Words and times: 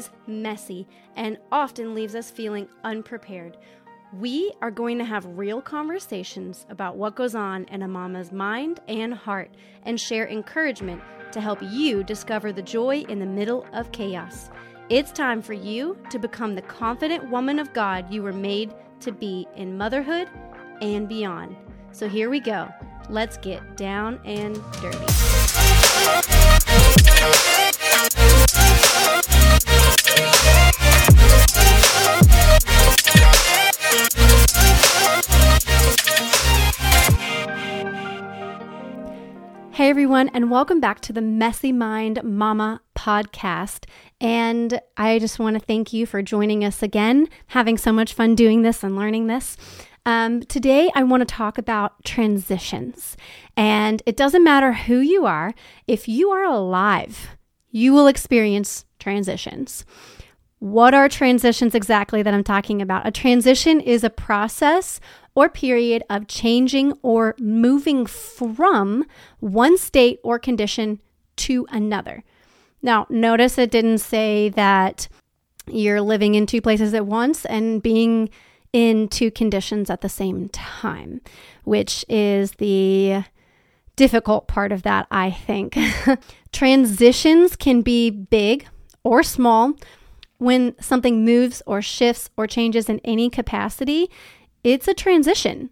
is 0.00 0.10
messy 0.26 0.86
and 1.16 1.36
often 1.52 1.94
leaves 1.94 2.14
us 2.14 2.30
feeling 2.30 2.66
unprepared. 2.84 3.58
We 4.18 4.52
are 4.62 4.70
going 4.70 4.98
to 4.98 5.04
have 5.04 5.24
real 5.26 5.60
conversations 5.60 6.66
about 6.70 6.96
what 6.96 7.14
goes 7.14 7.34
on 7.34 7.64
in 7.66 7.82
a 7.82 7.88
mama's 7.88 8.32
mind 8.32 8.80
and 8.88 9.12
heart 9.14 9.50
and 9.84 10.00
share 10.00 10.26
encouragement 10.26 11.02
to 11.32 11.40
help 11.40 11.60
you 11.62 12.02
discover 12.02 12.50
the 12.52 12.62
joy 12.62 13.04
in 13.08 13.20
the 13.20 13.26
middle 13.26 13.66
of 13.72 13.92
chaos. 13.92 14.50
It's 14.88 15.12
time 15.12 15.42
for 15.42 15.52
you 15.52 15.96
to 16.10 16.18
become 16.18 16.54
the 16.54 16.62
confident 16.62 17.30
woman 17.30 17.60
of 17.60 17.72
God 17.72 18.12
you 18.12 18.22
were 18.22 18.32
made 18.32 18.74
to 19.00 19.12
be 19.12 19.46
in 19.54 19.76
motherhood 19.76 20.28
and 20.80 21.08
beyond. 21.08 21.54
So 21.92 22.08
here 22.08 22.30
we 22.30 22.40
go. 22.40 22.68
Let's 23.08 23.36
get 23.36 23.76
down 23.76 24.18
and 24.24 24.58
dirty. 24.80 25.06
Hey 39.72 39.88
everyone, 39.88 40.28
and 40.34 40.50
welcome 40.50 40.78
back 40.78 41.00
to 41.00 41.12
the 41.14 41.22
Messy 41.22 41.72
Mind 41.72 42.22
Mama 42.22 42.82
podcast. 42.94 43.86
And 44.20 44.78
I 44.98 45.18
just 45.18 45.38
want 45.38 45.58
to 45.58 45.64
thank 45.64 45.94
you 45.94 46.04
for 46.04 46.20
joining 46.20 46.64
us 46.64 46.82
again, 46.82 47.28
having 47.46 47.78
so 47.78 47.90
much 47.90 48.12
fun 48.12 48.34
doing 48.34 48.60
this 48.60 48.84
and 48.84 48.94
learning 48.94 49.28
this. 49.28 49.56
Um, 50.04 50.42
today, 50.42 50.90
I 50.94 51.02
want 51.04 51.22
to 51.22 51.24
talk 51.24 51.56
about 51.56 52.04
transitions. 52.04 53.16
And 53.56 54.02
it 54.04 54.18
doesn't 54.18 54.44
matter 54.44 54.74
who 54.74 54.98
you 54.98 55.24
are, 55.24 55.54
if 55.86 56.08
you 56.08 56.28
are 56.30 56.44
alive, 56.44 57.36
you 57.70 57.94
will 57.94 58.06
experience 58.06 58.84
transitions. 59.00 59.84
What 60.60 60.92
are 60.92 61.08
transitions 61.08 61.74
exactly 61.74 62.22
that 62.22 62.34
I'm 62.34 62.44
talking 62.44 62.82
about? 62.82 63.06
A 63.06 63.10
transition 63.10 63.80
is 63.80 64.04
a 64.04 64.10
process 64.10 65.00
or 65.34 65.48
period 65.48 66.02
of 66.10 66.26
changing 66.26 66.92
or 67.02 67.34
moving 67.38 68.04
from 68.04 69.06
one 69.38 69.78
state 69.78 70.20
or 70.22 70.38
condition 70.38 71.00
to 71.36 71.66
another. 71.70 72.22
Now, 72.82 73.06
notice 73.08 73.56
it 73.56 73.70
didn't 73.70 73.98
say 73.98 74.50
that 74.50 75.08
you're 75.66 76.02
living 76.02 76.34
in 76.34 76.46
two 76.46 76.60
places 76.60 76.92
at 76.94 77.06
once 77.06 77.44
and 77.46 77.82
being 77.82 78.28
in 78.72 79.08
two 79.08 79.30
conditions 79.30 79.90
at 79.90 80.00
the 80.00 80.08
same 80.08 80.48
time, 80.50 81.20
which 81.64 82.04
is 82.08 82.52
the 82.52 83.24
difficult 83.96 84.46
part 84.46 84.72
of 84.72 84.82
that, 84.82 85.06
I 85.10 85.30
think. 85.30 85.76
Transitions 86.52 87.56
can 87.56 87.82
be 87.82 88.10
big 88.10 88.66
or 89.04 89.22
small. 89.22 89.74
When 90.38 90.74
something 90.80 91.24
moves 91.24 91.62
or 91.66 91.82
shifts 91.82 92.30
or 92.36 92.46
changes 92.46 92.88
in 92.88 93.00
any 93.04 93.28
capacity, 93.28 94.10
it's 94.64 94.88
a 94.88 94.94
transition. 94.94 95.70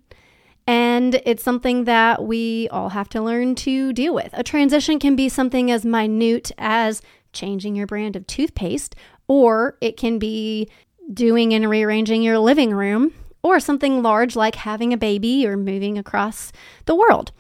And 0.66 1.22
it's 1.24 1.42
something 1.42 1.84
that 1.84 2.22
we 2.22 2.68
all 2.68 2.90
have 2.90 3.08
to 3.10 3.22
learn 3.22 3.54
to 3.56 3.94
deal 3.94 4.12
with. 4.12 4.28
A 4.34 4.42
transition 4.42 4.98
can 4.98 5.16
be 5.16 5.30
something 5.30 5.70
as 5.70 5.86
minute 5.86 6.52
as 6.58 7.00
changing 7.32 7.74
your 7.74 7.86
brand 7.86 8.16
of 8.16 8.26
toothpaste, 8.26 8.94
or 9.26 9.78
it 9.80 9.96
can 9.96 10.18
be 10.18 10.68
doing 11.10 11.54
and 11.54 11.70
rearranging 11.70 12.22
your 12.22 12.38
living 12.38 12.74
room, 12.74 13.14
or 13.42 13.60
something 13.60 14.02
large 14.02 14.36
like 14.36 14.56
having 14.56 14.92
a 14.92 14.98
baby 14.98 15.46
or 15.46 15.56
moving 15.56 15.96
across 15.96 16.52
the 16.84 16.94
world. 16.94 17.32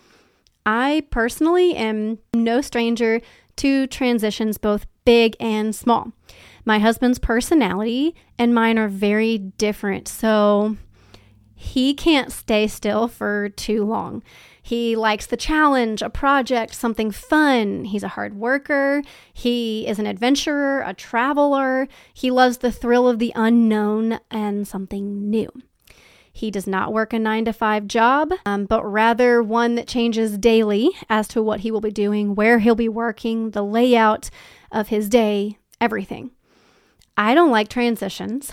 I 0.64 1.04
personally 1.10 1.74
am 1.74 2.18
no 2.32 2.62
stranger 2.62 3.20
to 3.56 3.86
transitions, 3.88 4.56
both 4.56 4.86
big 5.08 5.34
and 5.40 5.74
small. 5.74 6.12
My 6.66 6.80
husband's 6.80 7.18
personality 7.18 8.14
and 8.38 8.54
mine 8.54 8.78
are 8.78 8.88
very 8.88 9.38
different. 9.38 10.06
So 10.06 10.76
he 11.54 11.94
can't 11.94 12.30
stay 12.30 12.66
still 12.66 13.08
for 13.08 13.48
too 13.48 13.86
long. 13.86 14.22
He 14.60 14.96
likes 14.96 15.24
the 15.24 15.38
challenge, 15.38 16.02
a 16.02 16.10
project, 16.10 16.74
something 16.74 17.10
fun. 17.10 17.84
He's 17.84 18.02
a 18.02 18.08
hard 18.08 18.34
worker. 18.34 19.02
He 19.32 19.86
is 19.88 19.98
an 19.98 20.04
adventurer, 20.04 20.82
a 20.82 20.92
traveler. 20.92 21.88
He 22.12 22.30
loves 22.30 22.58
the 22.58 22.70
thrill 22.70 23.08
of 23.08 23.18
the 23.18 23.32
unknown 23.34 24.20
and 24.30 24.68
something 24.68 25.30
new. 25.30 25.50
He 26.30 26.50
does 26.50 26.66
not 26.66 26.92
work 26.92 27.14
a 27.14 27.18
nine 27.18 27.46
to 27.46 27.54
five 27.54 27.88
job, 27.88 28.30
um, 28.44 28.66
but 28.66 28.84
rather 28.84 29.42
one 29.42 29.74
that 29.76 29.88
changes 29.88 30.36
daily 30.36 30.90
as 31.08 31.26
to 31.28 31.42
what 31.42 31.60
he 31.60 31.70
will 31.70 31.80
be 31.80 31.90
doing, 31.90 32.34
where 32.34 32.58
he'll 32.58 32.74
be 32.74 32.90
working, 32.90 33.52
the 33.52 33.64
layout 33.64 34.28
of 34.70 34.88
his 34.88 35.08
day, 35.08 35.58
everything. 35.80 36.30
I 37.16 37.34
don't 37.34 37.50
like 37.50 37.68
transitions, 37.68 38.52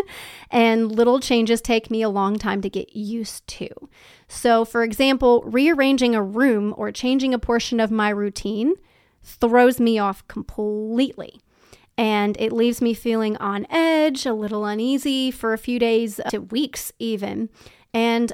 and 0.50 0.90
little 0.90 1.20
changes 1.20 1.60
take 1.60 1.90
me 1.90 2.00
a 2.00 2.08
long 2.08 2.38
time 2.38 2.62
to 2.62 2.70
get 2.70 2.96
used 2.96 3.46
to. 3.48 3.68
So, 4.26 4.64
for 4.64 4.82
example, 4.82 5.42
rearranging 5.42 6.14
a 6.14 6.22
room 6.22 6.72
or 6.78 6.90
changing 6.92 7.34
a 7.34 7.38
portion 7.38 7.78
of 7.78 7.90
my 7.90 8.08
routine 8.08 8.74
throws 9.22 9.78
me 9.78 9.98
off 9.98 10.26
completely. 10.28 11.40
And 11.98 12.36
it 12.38 12.52
leaves 12.52 12.80
me 12.80 12.94
feeling 12.94 13.36
on 13.36 13.66
edge, 13.70 14.24
a 14.24 14.34
little 14.34 14.64
uneasy 14.64 15.30
for 15.30 15.52
a 15.52 15.58
few 15.58 15.78
days 15.78 16.20
to 16.30 16.38
weeks, 16.38 16.92
even. 16.98 17.50
And 17.92 18.32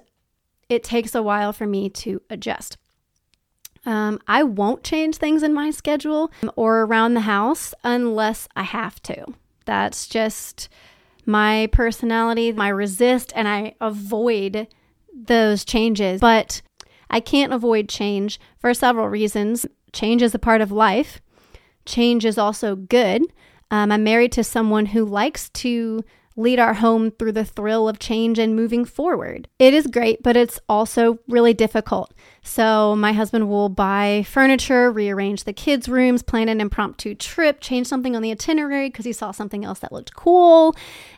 it 0.68 0.84
takes 0.84 1.14
a 1.14 1.22
while 1.22 1.52
for 1.52 1.66
me 1.66 1.88
to 1.90 2.22
adjust. 2.30 2.76
Um, 3.84 4.20
I 4.28 4.42
won't 4.42 4.84
change 4.84 5.16
things 5.16 5.42
in 5.42 5.52
my 5.52 5.70
schedule 5.70 6.30
or 6.56 6.82
around 6.82 7.14
the 7.14 7.20
house 7.20 7.74
unless 7.82 8.48
I 8.54 8.62
have 8.62 9.02
to. 9.04 9.26
That's 9.64 10.06
just 10.06 10.68
my 11.26 11.68
personality. 11.72 12.54
I 12.56 12.68
resist 12.68 13.32
and 13.34 13.48
I 13.48 13.74
avoid 13.80 14.68
those 15.14 15.64
changes. 15.64 16.20
But 16.20 16.62
I 17.10 17.20
can't 17.20 17.52
avoid 17.52 17.88
change 17.88 18.40
for 18.58 18.72
several 18.72 19.08
reasons. 19.08 19.66
Change 19.92 20.22
is 20.22 20.34
a 20.34 20.38
part 20.38 20.60
of 20.60 20.72
life, 20.72 21.20
change 21.84 22.24
is 22.24 22.38
also 22.38 22.74
good. 22.76 23.22
Um, 23.70 23.90
I'm 23.92 24.04
married 24.04 24.32
to 24.32 24.44
someone 24.44 24.86
who 24.86 25.04
likes 25.04 25.48
to 25.50 26.04
lead 26.36 26.58
our 26.58 26.74
home 26.74 27.10
through 27.10 27.32
the 27.32 27.44
thrill 27.44 27.88
of 27.88 27.98
change 27.98 28.38
and 28.38 28.56
moving 28.56 28.84
forward. 28.84 29.48
It 29.58 29.74
is 29.74 29.86
great, 29.86 30.22
but 30.22 30.36
it's 30.36 30.58
also 30.68 31.18
really 31.28 31.54
difficult. 31.54 32.12
So, 32.42 32.96
my 32.96 33.12
husband 33.12 33.48
will 33.48 33.68
buy 33.68 34.24
furniture, 34.26 34.90
rearrange 34.90 35.44
the 35.44 35.52
kids' 35.52 35.88
rooms, 35.88 36.22
plan 36.22 36.48
an 36.48 36.60
impromptu 36.60 37.14
trip, 37.14 37.60
change 37.60 37.86
something 37.86 38.16
on 38.16 38.22
the 38.22 38.30
itinerary 38.30 38.88
because 38.88 39.04
he 39.04 39.12
saw 39.12 39.30
something 39.30 39.64
else 39.64 39.80
that 39.80 39.92
looked 39.92 40.14
cool. 40.14 40.74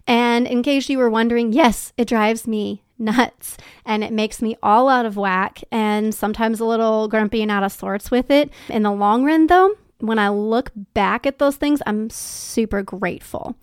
And 0.06 0.46
in 0.46 0.62
case 0.62 0.88
you 0.88 0.98
were 0.98 1.10
wondering, 1.10 1.52
yes, 1.52 1.92
it 1.96 2.08
drives 2.08 2.46
me 2.46 2.82
nuts 2.98 3.56
and 3.84 4.04
it 4.04 4.12
makes 4.12 4.40
me 4.40 4.56
all 4.62 4.88
out 4.88 5.06
of 5.06 5.16
whack 5.16 5.62
and 5.72 6.14
sometimes 6.14 6.60
a 6.60 6.64
little 6.64 7.08
grumpy 7.08 7.42
and 7.42 7.50
out 7.50 7.62
of 7.62 7.72
sorts 7.72 8.10
with 8.10 8.30
it. 8.30 8.50
In 8.68 8.82
the 8.82 8.92
long 8.92 9.24
run, 9.24 9.46
though, 9.46 9.74
when 9.98 10.18
I 10.18 10.28
look 10.28 10.70
back 10.92 11.26
at 11.26 11.38
those 11.38 11.56
things, 11.56 11.80
I'm 11.86 12.10
super 12.10 12.82
grateful 12.82 13.56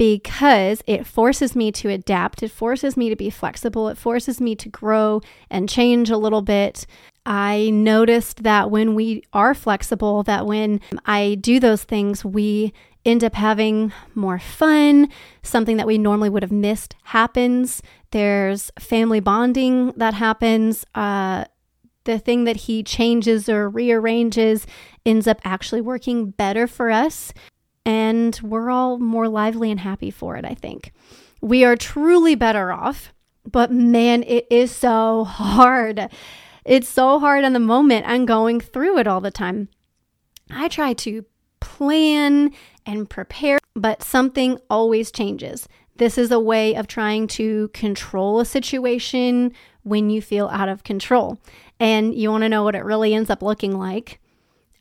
because 0.00 0.82
it 0.86 1.06
forces 1.06 1.54
me 1.54 1.70
to 1.70 1.90
adapt. 1.90 2.42
It 2.42 2.50
forces 2.50 2.96
me 2.96 3.10
to 3.10 3.16
be 3.16 3.28
flexible. 3.28 3.90
It 3.90 3.98
forces 3.98 4.40
me 4.40 4.54
to 4.56 4.66
grow 4.70 5.20
and 5.50 5.68
change 5.68 6.08
a 6.08 6.16
little 6.16 6.40
bit. 6.40 6.86
I 7.26 7.68
noticed 7.68 8.42
that 8.44 8.70
when 8.70 8.94
we 8.94 9.24
are 9.34 9.52
flexible, 9.52 10.22
that 10.22 10.46
when 10.46 10.80
I 11.04 11.36
do 11.38 11.60
those 11.60 11.84
things, 11.84 12.24
we 12.24 12.72
end 13.04 13.22
up 13.22 13.34
having 13.34 13.92
more 14.14 14.38
fun. 14.38 15.10
Something 15.42 15.76
that 15.76 15.86
we 15.86 15.98
normally 15.98 16.30
would 16.30 16.44
have 16.44 16.50
missed 16.50 16.96
happens. 17.02 17.82
There's 18.10 18.70
family 18.78 19.20
bonding 19.20 19.92
that 19.98 20.14
happens. 20.14 20.86
Uh, 20.94 21.44
the 22.04 22.18
thing 22.18 22.44
that 22.44 22.56
he 22.56 22.82
changes 22.82 23.50
or 23.50 23.68
rearranges 23.68 24.66
ends 25.04 25.26
up 25.26 25.42
actually 25.44 25.82
working 25.82 26.30
better 26.30 26.66
for 26.66 26.90
us 26.90 27.34
and 27.90 28.38
we're 28.40 28.70
all 28.70 29.00
more 29.00 29.26
lively 29.26 29.68
and 29.68 29.80
happy 29.80 30.12
for 30.12 30.36
it, 30.36 30.44
I 30.44 30.54
think. 30.54 30.92
We 31.40 31.64
are 31.64 31.74
truly 31.74 32.36
better 32.36 32.70
off, 32.70 33.12
but 33.44 33.72
man, 33.72 34.22
it 34.28 34.46
is 34.48 34.70
so 34.70 35.24
hard. 35.24 36.08
It's 36.64 36.88
so 36.88 37.18
hard 37.18 37.42
in 37.42 37.52
the 37.52 37.58
moment. 37.58 38.06
I'm 38.06 38.26
going 38.26 38.60
through 38.60 38.98
it 38.98 39.08
all 39.08 39.20
the 39.20 39.32
time. 39.32 39.70
I 40.50 40.68
try 40.68 40.92
to 40.92 41.24
plan 41.58 42.52
and 42.86 43.10
prepare, 43.10 43.58
but 43.74 44.04
something 44.04 44.60
always 44.70 45.10
changes. 45.10 45.66
This 45.96 46.16
is 46.16 46.30
a 46.30 46.38
way 46.38 46.76
of 46.76 46.86
trying 46.86 47.26
to 47.28 47.70
control 47.74 48.38
a 48.38 48.44
situation 48.44 49.52
when 49.82 50.10
you 50.10 50.22
feel 50.22 50.46
out 50.46 50.68
of 50.68 50.84
control. 50.84 51.38
And 51.80 52.14
you 52.14 52.30
want 52.30 52.42
to 52.42 52.48
know 52.48 52.62
what 52.62 52.76
it 52.76 52.84
really 52.84 53.14
ends 53.14 53.30
up 53.30 53.42
looking 53.42 53.76
like? 53.76 54.20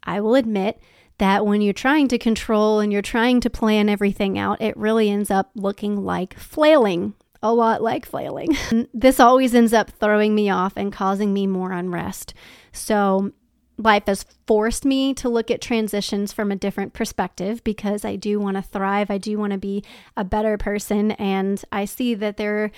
I 0.03 0.21
will 0.21 0.35
admit 0.35 0.79
that 1.19 1.45
when 1.45 1.61
you're 1.61 1.73
trying 1.73 2.07
to 2.09 2.17
control 2.17 2.79
and 2.79 2.91
you're 2.91 3.01
trying 3.01 3.39
to 3.41 3.49
plan 3.49 3.87
everything 3.87 4.37
out, 4.37 4.61
it 4.61 4.75
really 4.75 5.09
ends 5.09 5.29
up 5.29 5.51
looking 5.55 6.03
like 6.03 6.37
flailing, 6.37 7.13
a 7.43 7.53
lot 7.53 7.81
like 7.81 8.05
flailing. 8.05 8.57
this 8.93 9.19
always 9.19 9.53
ends 9.53 9.73
up 9.73 9.91
throwing 9.91 10.33
me 10.33 10.49
off 10.49 10.73
and 10.75 10.91
causing 10.91 11.33
me 11.33 11.45
more 11.45 11.71
unrest. 11.71 12.33
So, 12.71 13.31
life 13.77 14.03
has 14.07 14.25
forced 14.45 14.83
me 14.83 15.13
to 15.13 15.29
look 15.29 15.49
at 15.49 15.61
transitions 15.61 16.33
from 16.33 16.51
a 16.51 16.55
different 16.55 16.93
perspective 16.93 17.63
because 17.63 18.03
I 18.03 18.17
do 18.17 18.39
want 18.39 18.57
to 18.57 18.61
thrive. 18.61 19.09
I 19.09 19.17
do 19.17 19.37
want 19.37 19.53
to 19.53 19.57
be 19.57 19.83
a 20.17 20.25
better 20.25 20.57
person. 20.57 21.11
And 21.11 21.63
I 21.71 21.85
see 21.85 22.13
that 22.15 22.35
there 22.35 22.71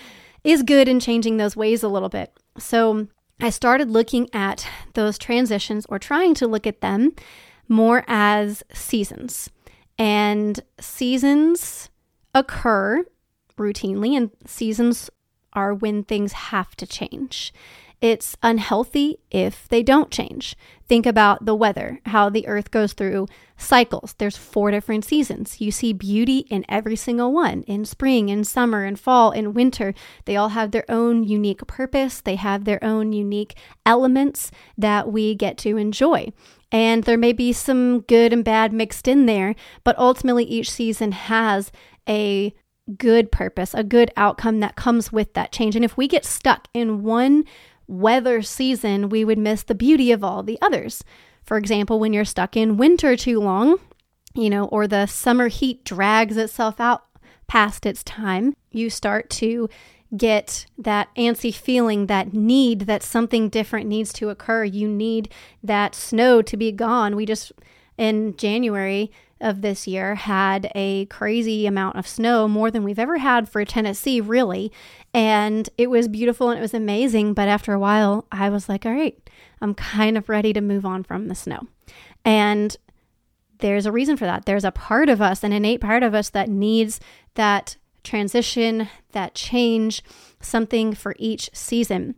is 0.43 0.61
good 0.63 0.87
in 0.87 0.99
changing 0.99 1.37
those 1.37 1.55
ways 1.55 1.81
a 1.81 1.87
little 1.87 2.09
bit. 2.09 2.31
So 2.59 3.07
I 3.39 3.49
started 3.49 3.89
looking 3.89 4.29
at 4.31 4.67
those 4.93 5.17
transitions 5.17 5.87
or 5.89 5.97
trying 5.97 6.35
to 6.35 6.47
look 6.47 6.67
at 6.67 6.81
them 6.81 7.13
more 7.71 8.03
as 8.07 8.63
seasons. 8.73 9.49
And 9.97 10.59
seasons 10.79 11.89
occur 12.35 13.05
routinely, 13.57 14.15
and 14.15 14.29
seasons 14.45 15.09
are 15.53 15.73
when 15.73 16.03
things 16.03 16.33
have 16.33 16.75
to 16.75 16.85
change. 16.85 17.53
It's 18.01 18.35
unhealthy 18.41 19.19
if 19.29 19.67
they 19.69 19.83
don't 19.83 20.09
change. 20.09 20.55
Think 20.87 21.05
about 21.05 21.45
the 21.45 21.53
weather, 21.53 22.01
how 22.07 22.29
the 22.29 22.47
earth 22.47 22.71
goes 22.71 22.93
through 22.93 23.27
cycles. 23.57 24.15
There's 24.17 24.37
four 24.37 24.71
different 24.71 25.05
seasons. 25.05 25.61
You 25.61 25.69
see 25.69 25.93
beauty 25.93 26.39
in 26.49 26.65
every 26.67 26.95
single 26.95 27.31
one 27.31 27.61
in 27.63 27.85
spring, 27.85 28.29
in 28.29 28.43
summer, 28.43 28.85
in 28.85 28.95
fall, 28.95 29.29
in 29.31 29.53
winter. 29.53 29.93
They 30.25 30.35
all 30.35 30.49
have 30.49 30.71
their 30.71 30.89
own 30.89 31.23
unique 31.23 31.67
purpose, 31.67 32.21
they 32.21 32.37
have 32.37 32.65
their 32.65 32.83
own 32.83 33.13
unique 33.13 33.55
elements 33.85 34.49
that 34.79 35.11
we 35.11 35.35
get 35.35 35.59
to 35.59 35.77
enjoy. 35.77 36.33
And 36.71 37.03
there 37.03 37.17
may 37.17 37.33
be 37.33 37.51
some 37.51 38.01
good 38.01 38.31
and 38.31 38.43
bad 38.43 38.71
mixed 38.71 39.07
in 39.07 39.25
there, 39.25 39.55
but 39.83 39.97
ultimately 39.97 40.45
each 40.45 40.71
season 40.71 41.11
has 41.11 41.71
a 42.07 42.53
good 42.97 43.31
purpose, 43.31 43.73
a 43.73 43.83
good 43.83 44.11
outcome 44.15 44.59
that 44.61 44.75
comes 44.75 45.11
with 45.11 45.33
that 45.33 45.51
change. 45.51 45.75
And 45.75 45.85
if 45.85 45.97
we 45.97 46.07
get 46.07 46.25
stuck 46.25 46.67
in 46.73 47.03
one 47.03 47.43
weather 47.87 48.41
season, 48.41 49.09
we 49.09 49.25
would 49.25 49.37
miss 49.37 49.63
the 49.63 49.75
beauty 49.75 50.11
of 50.11 50.23
all 50.23 50.43
the 50.43 50.57
others. 50.61 51.03
For 51.43 51.57
example, 51.57 51.99
when 51.99 52.13
you're 52.13 52.25
stuck 52.25 52.55
in 52.55 52.77
winter 52.77 53.15
too 53.15 53.39
long, 53.39 53.77
you 54.33 54.49
know, 54.49 54.65
or 54.65 54.87
the 54.87 55.07
summer 55.07 55.47
heat 55.47 55.83
drags 55.83 56.37
itself 56.37 56.79
out 56.79 57.03
past 57.47 57.85
its 57.85 58.03
time, 58.03 58.53
you 58.71 58.89
start 58.89 59.29
to 59.29 59.67
get 60.15 60.65
that 60.77 61.07
antsy 61.15 61.53
feeling, 61.53 62.07
that 62.07 62.33
need 62.33 62.81
that 62.81 63.03
something 63.03 63.49
different 63.49 63.87
needs 63.87 64.11
to 64.13 64.29
occur. 64.29 64.63
You 64.63 64.87
need 64.87 65.31
that 65.63 65.95
snow 65.95 66.41
to 66.41 66.57
be 66.57 66.71
gone. 66.71 67.15
We 67.15 67.25
just, 67.25 67.51
in 67.97 68.35
January, 68.35 69.11
of 69.41 69.61
this 69.61 69.87
year 69.87 70.15
had 70.15 70.71
a 70.75 71.05
crazy 71.05 71.65
amount 71.65 71.97
of 71.97 72.07
snow, 72.07 72.47
more 72.47 72.71
than 72.71 72.83
we've 72.83 72.99
ever 72.99 73.17
had 73.17 73.49
for 73.49 73.65
Tennessee, 73.65 74.21
really. 74.21 74.71
And 75.13 75.69
it 75.77 75.89
was 75.89 76.07
beautiful 76.07 76.49
and 76.49 76.59
it 76.59 76.61
was 76.61 76.73
amazing. 76.73 77.33
But 77.33 77.47
after 77.47 77.73
a 77.73 77.79
while, 77.79 78.25
I 78.31 78.49
was 78.49 78.69
like, 78.69 78.85
all 78.85 78.93
right, 78.93 79.17
I'm 79.59 79.73
kind 79.73 80.17
of 80.17 80.29
ready 80.29 80.53
to 80.53 80.61
move 80.61 80.85
on 80.85 81.03
from 81.03 81.27
the 81.27 81.35
snow. 81.35 81.67
And 82.23 82.77
there's 83.59 83.85
a 83.85 83.91
reason 83.91 84.15
for 84.17 84.25
that. 84.25 84.45
There's 84.45 84.63
a 84.63 84.71
part 84.71 85.09
of 85.09 85.21
us, 85.21 85.43
an 85.43 85.53
innate 85.53 85.81
part 85.81 86.03
of 86.03 86.13
us, 86.13 86.29
that 86.29 86.49
needs 86.49 86.99
that 87.35 87.77
transition, 88.03 88.89
that 89.11 89.35
change, 89.35 90.03
something 90.39 90.93
for 90.93 91.15
each 91.17 91.49
season. 91.53 92.15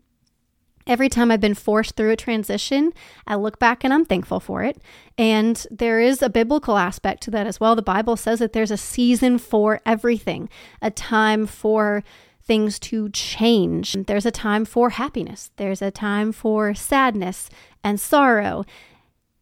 Every 0.86 1.08
time 1.08 1.32
I've 1.32 1.40
been 1.40 1.54
forced 1.54 1.96
through 1.96 2.12
a 2.12 2.18
transition, 2.18 2.92
I 3.26 3.36
look 3.36 3.58
back 3.58 3.84
and 3.84 3.94
I'm 3.94 4.04
thankful 4.04 4.42
for 4.42 4.64
it. 4.64 4.82
And 5.18 5.66
there 5.72 6.02
is 6.02 6.22
a 6.22 6.30
biblical 6.30 6.78
aspect 6.78 7.24
to 7.24 7.32
that 7.32 7.48
as 7.48 7.60
well. 7.60 7.76
The 7.76 7.82
Bible 7.82 8.18
says 8.18 8.40
that 8.40 8.52
there's 8.52 8.72
a 8.72 8.78
season 8.78 9.38
for 9.38 9.80
everything, 9.86 10.50
a 10.82 10.92
time 10.92 11.46
for 11.46 12.04
things 12.42 12.80
to 12.80 13.10
change. 13.10 13.96
There's 14.08 14.26
a 14.26 14.32
time 14.32 14.66
for 14.66 14.92
happiness, 14.92 15.52
there's 15.56 15.82
a 15.82 15.92
time 15.92 16.34
for 16.34 16.74
sadness 16.74 17.50
and 17.84 18.00
sorrow. 18.00 18.66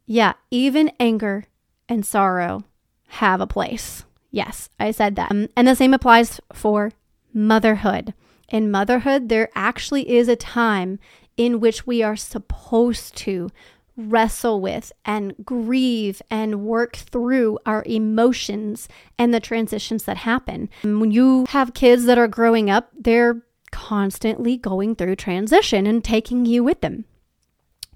Yeah, 0.06 0.34
even 0.50 0.92
anger 1.00 1.46
and 1.88 2.06
sorrow 2.06 2.64
have 3.08 3.40
a 3.40 3.46
place. 3.46 4.04
Yes, 4.32 4.70
I 4.80 4.90
said 4.90 5.14
that. 5.16 5.30
Um, 5.30 5.48
and 5.54 5.68
the 5.68 5.76
same 5.76 5.94
applies 5.94 6.40
for 6.52 6.90
motherhood. 7.32 8.14
In 8.48 8.70
motherhood, 8.70 9.28
there 9.28 9.50
actually 9.54 10.10
is 10.10 10.26
a 10.26 10.36
time 10.36 10.98
in 11.36 11.60
which 11.60 11.86
we 11.86 12.02
are 12.02 12.16
supposed 12.16 13.16
to 13.18 13.50
wrestle 13.96 14.60
with 14.60 14.90
and 15.04 15.34
grieve 15.44 16.22
and 16.30 16.64
work 16.64 16.96
through 16.96 17.58
our 17.66 17.82
emotions 17.86 18.88
and 19.18 19.32
the 19.34 19.40
transitions 19.40 20.04
that 20.04 20.18
happen. 20.18 20.70
Um, 20.82 20.98
when 20.98 21.10
you 21.10 21.44
have 21.50 21.74
kids 21.74 22.04
that 22.06 22.18
are 22.18 22.28
growing 22.28 22.70
up, 22.70 22.90
they're 22.98 23.42
constantly 23.70 24.56
going 24.56 24.96
through 24.96 25.16
transition 25.16 25.86
and 25.86 26.02
taking 26.02 26.46
you 26.46 26.64
with 26.64 26.80
them. 26.80 27.04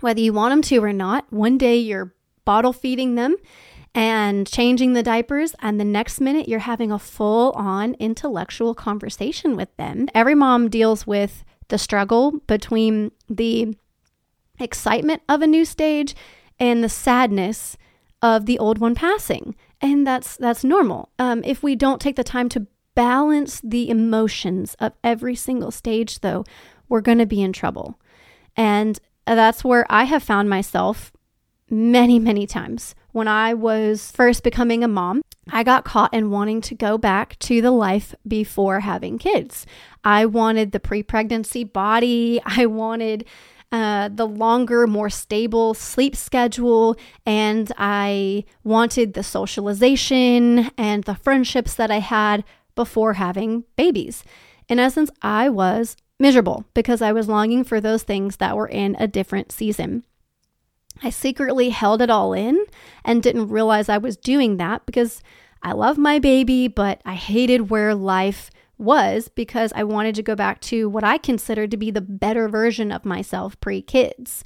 Whether 0.00 0.20
you 0.20 0.34
want 0.34 0.52
them 0.52 0.62
to 0.62 0.84
or 0.84 0.92
not, 0.92 1.32
one 1.32 1.56
day 1.56 1.76
you're 1.78 2.14
bottle 2.44 2.72
feeding 2.72 3.14
them 3.14 3.36
and 3.96 4.46
changing 4.46 4.92
the 4.92 5.02
diapers, 5.02 5.54
and 5.60 5.80
the 5.80 5.84
next 5.84 6.20
minute 6.20 6.48
you're 6.48 6.60
having 6.60 6.92
a 6.92 6.98
full 6.98 7.50
on 7.52 7.94
intellectual 7.94 8.74
conversation 8.74 9.56
with 9.56 9.74
them. 9.78 10.06
Every 10.14 10.34
mom 10.34 10.68
deals 10.68 11.06
with 11.06 11.42
the 11.68 11.78
struggle 11.78 12.32
between 12.46 13.10
the 13.28 13.74
excitement 14.60 15.22
of 15.28 15.40
a 15.40 15.46
new 15.46 15.64
stage 15.64 16.14
and 16.58 16.84
the 16.84 16.88
sadness 16.90 17.76
of 18.22 18.46
the 18.46 18.58
old 18.58 18.78
one 18.78 18.94
passing 18.94 19.54
and 19.80 20.06
that's 20.06 20.36
that's 20.38 20.64
normal 20.64 21.10
um, 21.18 21.42
if 21.44 21.62
we 21.62 21.76
don't 21.76 22.00
take 22.00 22.16
the 22.16 22.24
time 22.24 22.48
to 22.48 22.66
balance 22.94 23.60
the 23.62 23.90
emotions 23.90 24.74
of 24.80 24.92
every 25.04 25.34
single 25.34 25.70
stage 25.70 26.20
though 26.20 26.42
we're 26.88 27.02
going 27.02 27.18
to 27.18 27.26
be 27.26 27.42
in 27.42 27.52
trouble 27.52 28.00
and 28.56 28.98
that's 29.26 29.62
where 29.62 29.84
i 29.90 30.04
have 30.04 30.22
found 30.22 30.48
myself 30.48 31.12
many 31.68 32.18
many 32.18 32.46
times 32.46 32.94
when 33.16 33.28
i 33.28 33.54
was 33.54 34.10
first 34.12 34.42
becoming 34.42 34.84
a 34.84 34.88
mom 34.88 35.22
I 35.50 35.62
got 35.62 35.84
caught 35.84 36.12
in 36.12 36.30
wanting 36.30 36.60
to 36.62 36.74
go 36.74 36.98
back 36.98 37.38
to 37.40 37.62
the 37.62 37.70
life 37.70 38.14
before 38.26 38.80
having 38.80 39.16
kids. 39.16 39.64
I 40.04 40.26
wanted 40.26 40.72
the 40.72 40.80
pre 40.80 41.02
pregnancy 41.02 41.62
body. 41.62 42.40
I 42.46 42.66
wanted 42.66 43.24
uh, 43.70 44.08
the 44.12 44.26
longer, 44.26 44.86
more 44.86 45.10
stable 45.10 45.74
sleep 45.74 46.16
schedule. 46.16 46.96
And 47.24 47.70
I 47.78 48.44
wanted 48.64 49.14
the 49.14 49.22
socialization 49.22 50.70
and 50.76 51.04
the 51.04 51.14
friendships 51.14 51.74
that 51.74 51.90
I 51.90 52.00
had 52.00 52.44
before 52.74 53.14
having 53.14 53.64
babies. 53.76 54.24
In 54.68 54.78
essence, 54.78 55.10
I 55.22 55.48
was 55.48 55.96
miserable 56.18 56.64
because 56.74 57.00
I 57.02 57.12
was 57.12 57.28
longing 57.28 57.62
for 57.62 57.80
those 57.80 58.02
things 58.02 58.36
that 58.36 58.56
were 58.56 58.68
in 58.68 58.96
a 58.98 59.06
different 59.06 59.52
season. 59.52 60.04
I 61.02 61.10
secretly 61.10 61.70
held 61.70 62.00
it 62.00 62.10
all 62.10 62.32
in 62.32 62.64
and 63.04 63.22
didn't 63.22 63.48
realize 63.48 63.88
I 63.88 63.98
was 63.98 64.16
doing 64.16 64.56
that 64.56 64.86
because 64.86 65.22
I 65.62 65.72
love 65.72 65.98
my 65.98 66.18
baby, 66.18 66.68
but 66.68 67.00
I 67.04 67.14
hated 67.14 67.70
where 67.70 67.94
life 67.94 68.50
was 68.78 69.28
because 69.28 69.72
I 69.74 69.84
wanted 69.84 70.14
to 70.16 70.22
go 70.22 70.34
back 70.34 70.60
to 70.62 70.88
what 70.88 71.04
I 71.04 71.18
considered 71.18 71.70
to 71.70 71.76
be 71.76 71.90
the 71.90 72.00
better 72.00 72.48
version 72.48 72.92
of 72.92 73.04
myself 73.04 73.58
pre 73.60 73.82
kids. 73.82 74.44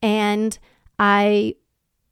And 0.00 0.58
I 0.98 1.56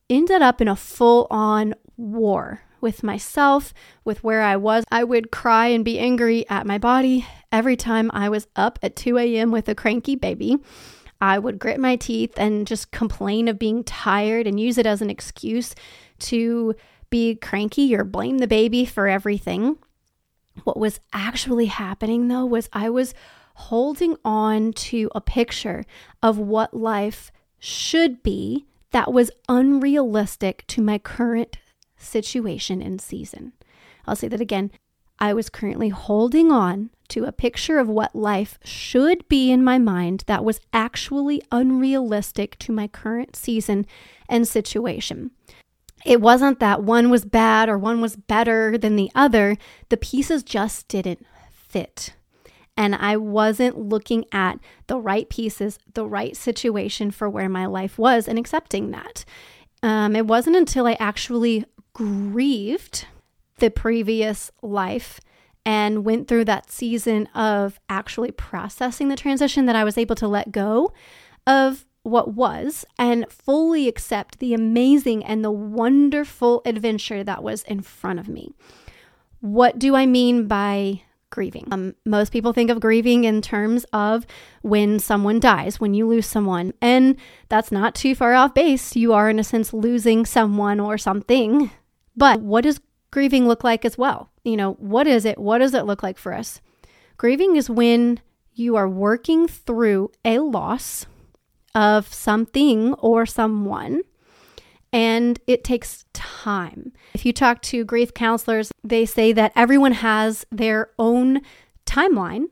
ended 0.08 0.42
up 0.42 0.60
in 0.60 0.68
a 0.68 0.76
full 0.76 1.26
on 1.30 1.74
war 1.96 2.62
with 2.80 3.02
myself, 3.02 3.74
with 4.04 4.24
where 4.24 4.42
I 4.42 4.56
was. 4.56 4.84
I 4.90 5.04
would 5.04 5.30
cry 5.30 5.66
and 5.68 5.84
be 5.84 5.98
angry 5.98 6.48
at 6.48 6.66
my 6.66 6.78
body 6.78 7.26
every 7.52 7.76
time 7.76 8.10
I 8.12 8.28
was 8.28 8.46
up 8.56 8.78
at 8.82 8.96
2 8.96 9.18
a.m. 9.18 9.50
with 9.50 9.68
a 9.68 9.74
cranky 9.74 10.16
baby. 10.16 10.58
I 11.20 11.38
would 11.38 11.58
grit 11.58 11.78
my 11.78 11.96
teeth 11.96 12.32
and 12.36 12.66
just 12.66 12.90
complain 12.90 13.48
of 13.48 13.58
being 13.58 13.84
tired 13.84 14.46
and 14.46 14.58
use 14.58 14.78
it 14.78 14.86
as 14.86 15.02
an 15.02 15.10
excuse 15.10 15.74
to 16.20 16.74
be 17.10 17.34
cranky 17.34 17.94
or 17.94 18.04
blame 18.04 18.38
the 18.38 18.46
baby 18.46 18.84
for 18.84 19.08
everything. 19.08 19.76
What 20.64 20.78
was 20.78 21.00
actually 21.12 21.66
happening 21.66 22.28
though 22.28 22.46
was 22.46 22.68
I 22.72 22.90
was 22.90 23.14
holding 23.54 24.16
on 24.24 24.72
to 24.72 25.10
a 25.14 25.20
picture 25.20 25.84
of 26.22 26.38
what 26.38 26.72
life 26.72 27.30
should 27.58 28.22
be 28.22 28.66
that 28.92 29.12
was 29.12 29.30
unrealistic 29.48 30.64
to 30.68 30.82
my 30.82 30.98
current 30.98 31.58
situation 31.96 32.80
and 32.80 33.00
season. 33.00 33.52
I'll 34.06 34.16
say 34.16 34.28
that 34.28 34.40
again. 34.40 34.70
I 35.20 35.34
was 35.34 35.50
currently 35.50 35.90
holding 35.90 36.50
on 36.50 36.90
to 37.08 37.24
a 37.24 37.32
picture 37.32 37.78
of 37.78 37.88
what 37.88 38.14
life 38.14 38.58
should 38.64 39.28
be 39.28 39.50
in 39.50 39.62
my 39.62 39.78
mind 39.78 40.24
that 40.26 40.44
was 40.44 40.60
actually 40.72 41.42
unrealistic 41.52 42.58
to 42.60 42.72
my 42.72 42.86
current 42.86 43.36
season 43.36 43.86
and 44.28 44.48
situation. 44.48 45.32
It 46.06 46.20
wasn't 46.20 46.60
that 46.60 46.82
one 46.82 47.10
was 47.10 47.24
bad 47.24 47.68
or 47.68 47.76
one 47.76 48.00
was 48.00 48.16
better 48.16 48.78
than 48.78 48.96
the 48.96 49.10
other. 49.14 49.58
The 49.90 49.98
pieces 49.98 50.42
just 50.42 50.88
didn't 50.88 51.26
fit. 51.50 52.14
And 52.76 52.94
I 52.94 53.18
wasn't 53.18 53.76
looking 53.76 54.24
at 54.32 54.58
the 54.86 54.98
right 54.98 55.28
pieces, 55.28 55.78
the 55.92 56.06
right 56.06 56.34
situation 56.34 57.10
for 57.10 57.28
where 57.28 57.48
my 57.48 57.66
life 57.66 57.98
was 57.98 58.26
and 58.26 58.38
accepting 58.38 58.92
that. 58.92 59.26
Um, 59.82 60.16
it 60.16 60.26
wasn't 60.26 60.56
until 60.56 60.86
I 60.86 60.96
actually 60.98 61.66
grieved 61.92 63.06
the 63.60 63.70
previous 63.70 64.50
life 64.62 65.20
and 65.64 66.04
went 66.04 66.26
through 66.26 66.46
that 66.46 66.70
season 66.70 67.26
of 67.28 67.78
actually 67.88 68.30
processing 68.30 69.08
the 69.08 69.16
transition 69.16 69.66
that 69.66 69.76
I 69.76 69.84
was 69.84 69.98
able 69.98 70.16
to 70.16 70.28
let 70.28 70.52
go 70.52 70.92
of 71.46 71.86
what 72.02 72.34
was 72.34 72.84
and 72.98 73.30
fully 73.30 73.86
accept 73.86 74.38
the 74.38 74.54
amazing 74.54 75.24
and 75.24 75.44
the 75.44 75.50
wonderful 75.50 76.62
adventure 76.64 77.22
that 77.22 77.42
was 77.42 77.62
in 77.64 77.82
front 77.82 78.18
of 78.18 78.28
me. 78.28 78.54
What 79.40 79.78
do 79.78 79.94
I 79.94 80.06
mean 80.06 80.46
by 80.46 81.02
grieving? 81.28 81.68
Um, 81.70 81.94
most 82.04 82.32
people 82.32 82.52
think 82.52 82.70
of 82.70 82.80
grieving 82.80 83.24
in 83.24 83.42
terms 83.42 83.84
of 83.92 84.26
when 84.62 84.98
someone 84.98 85.40
dies, 85.40 85.78
when 85.78 85.94
you 85.94 86.06
lose 86.06 86.26
someone. 86.26 86.72
And 86.80 87.16
that's 87.48 87.70
not 87.70 87.94
too 87.94 88.14
far 88.14 88.34
off 88.34 88.54
base. 88.54 88.96
You 88.96 89.12
are, 89.12 89.28
in 89.30 89.38
a 89.38 89.44
sense, 89.44 89.72
losing 89.72 90.24
someone 90.24 90.80
or 90.80 90.98
something. 90.98 91.70
But 92.16 92.40
what 92.40 92.64
does 92.64 92.80
grieving 93.10 93.46
look 93.46 93.64
like 93.64 93.84
as 93.84 93.98
well? 93.98 94.30
You 94.44 94.56
know, 94.56 94.74
what 94.74 95.06
is 95.06 95.24
it? 95.24 95.38
What 95.38 95.58
does 95.58 95.74
it 95.74 95.86
look 95.86 96.02
like 96.02 96.18
for 96.18 96.32
us? 96.32 96.60
Grieving 97.16 97.56
is 97.56 97.68
when 97.68 98.20
you 98.54 98.76
are 98.76 98.88
working 98.88 99.46
through 99.46 100.10
a 100.24 100.38
loss 100.38 101.06
of 101.74 102.12
something 102.12 102.94
or 102.94 103.26
someone 103.26 104.02
and 104.92 105.38
it 105.46 105.62
takes 105.62 106.04
time. 106.12 106.92
If 107.14 107.24
you 107.24 107.32
talk 107.32 107.62
to 107.62 107.84
grief 107.84 108.12
counselors, 108.12 108.72
they 108.82 109.06
say 109.06 109.32
that 109.32 109.52
everyone 109.54 109.92
has 109.92 110.44
their 110.50 110.90
own 110.98 111.42
timeline 111.86 112.46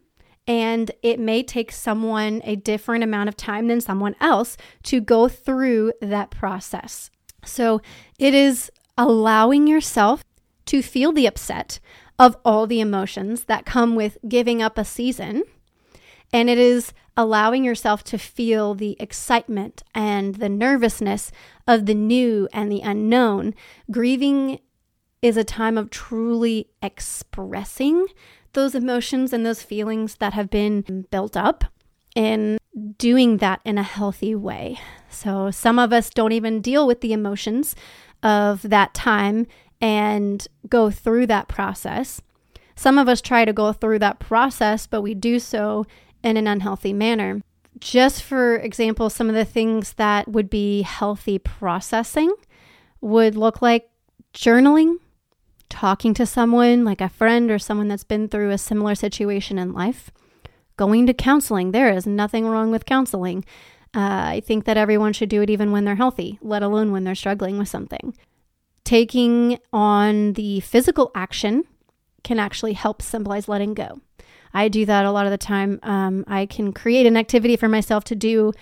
and 0.47 0.91
it 1.03 1.21
may 1.21 1.43
take 1.43 1.73
someone 1.73 2.41
a 2.45 2.57
different 2.57 3.05
amount 3.05 3.29
of 3.29 3.37
time 3.37 3.67
than 3.67 3.81
someone 3.81 4.17
else 4.21 4.57
to 4.85 5.01
go 5.01 5.29
through 5.29 5.93
that 6.01 6.31
process. 6.31 7.11
So 7.45 7.83
it 8.19 8.35
is 8.35 8.71
allowing 8.97 9.67
yourself 9.67 10.25
to 10.69 10.83
feel 10.83 11.13
the 11.13 11.27
upset 11.27 11.81
of 12.19 12.37
all 12.45 12.67
the 12.67 12.81
emotions 12.81 13.45
that 13.45 13.67
come 13.67 13.95
with 13.95 14.19
giving 14.29 14.61
up 14.61 14.77
a 14.77 14.85
season. 14.85 15.43
And 16.33 16.51
it 16.51 16.59
is 16.59 16.93
allowing 17.17 17.65
yourself 17.65 18.05
to 18.05 18.19
feel 18.19 18.75
the 18.75 18.97
excitement 19.01 19.83
and 19.95 20.37
the 20.37 20.49
nervousness 20.49 21.33
of 21.67 21.87
the 21.87 21.95
new 21.95 22.49
and 22.53 22.71
the 22.71 22.83
unknown. 22.83 23.55
Grieving 23.91 24.61
is 25.23 25.37
a 25.37 25.45
time 25.45 25.79
of 25.79 25.91
truly 25.91 26.69
expressing 26.83 28.07
those 28.53 28.75
emotions 28.75 29.33
and 29.33 29.45
those 29.45 29.63
feelings 29.63 30.17
that 30.17 30.35
have 30.35 30.51
been 30.51 31.07
built 31.11 31.37
up 31.37 31.65
and 32.15 32.59
doing 32.99 33.39
that 33.39 33.61
in 33.65 33.79
a 33.79 33.83
healthy 33.83 34.35
way. 34.35 34.79
So, 35.09 35.51
some 35.51 35.79
of 35.79 35.93
us 35.93 36.11
don't 36.11 36.33
even 36.33 36.61
deal 36.61 36.87
with 36.87 37.01
the 37.01 37.13
emotions 37.13 37.75
of 38.23 38.63
that 38.63 38.95
time 38.95 39.47
and 39.81 40.47
go 40.69 40.91
through 40.91 41.27
that 41.27 41.49
process. 41.49 42.21
Some 42.75 42.99
of 42.99 43.09
us 43.09 43.21
try 43.21 43.45
to 43.45 43.53
go 43.53 43.73
through 43.73 43.99
that 44.01 44.19
process, 44.19 44.87
but 44.87 45.03
we 45.03 45.15
do 45.15 45.39
so 45.39 45.87
in 46.23 46.37
an 46.37 46.47
unhealthy 46.47 46.93
manner. 46.93 47.43
Just 47.81 48.23
for 48.23 48.57
example, 48.57 49.11
some 49.11 49.29
of 49.29 49.35
the 49.35 49.45
things 49.45 49.95
that 49.95 50.29
would 50.29 50.51
be 50.51 50.83
healthy 50.83 51.39
processing 51.39 52.33
would 53.01 53.37
look 53.37 53.63
like 53.63 53.91
journaling, 54.35 54.97
talking 55.69 56.15
to 56.15 56.27
someone 56.27 56.85
like 56.85 57.01
a 57.01 57.09
friend 57.09 57.51
or 57.51 57.59
someone 57.59 57.89
that's 57.89 58.05
been 58.05 58.29
through 58.29 58.51
a 58.51 58.59
similar 58.59 58.95
situation 58.95 59.59
in 59.59 59.73
life, 59.73 60.11
going 60.77 61.07
to 61.07 61.15
counseling. 61.15 61.71
There 61.71 61.93
is 61.93 62.07
nothing 62.07 62.47
wrong 62.47 62.71
with 62.71 62.87
counseling. 62.87 63.45
Uh, 63.95 64.35
I 64.37 64.43
think 64.45 64.65
that 64.65 64.77
everyone 64.77 65.13
should 65.13 65.29
do 65.29 65.43
it 65.43 65.51
even 65.51 65.73
when 65.73 65.85
they're 65.85 65.97
healthy, 65.97 66.39
let 66.43 66.63
alone 66.63 66.93
when 66.93 67.05
they're 67.05 67.15
struggling 67.15 67.59
with 67.59 67.69
something. 67.69 68.15
Taking 68.89 69.59
on 69.71 70.33
the 70.33 70.61
physical 70.61 71.11
action 71.15 71.65
can 72.25 72.39
actually 72.39 72.73
help 72.73 73.03
symbolize 73.03 73.47
letting 73.47 73.75
go. 73.75 74.01
I 74.55 74.69
do 74.69 74.87
that 74.87 75.05
a 75.05 75.11
lot 75.11 75.27
of 75.27 75.31
the 75.31 75.37
time. 75.37 75.79
Um, 75.83 76.25
I 76.27 76.47
can 76.47 76.73
create 76.73 77.05
an 77.05 77.15
activity 77.15 77.55
for 77.57 77.69
myself 77.69 78.05
to 78.05 78.17
do 78.17 78.55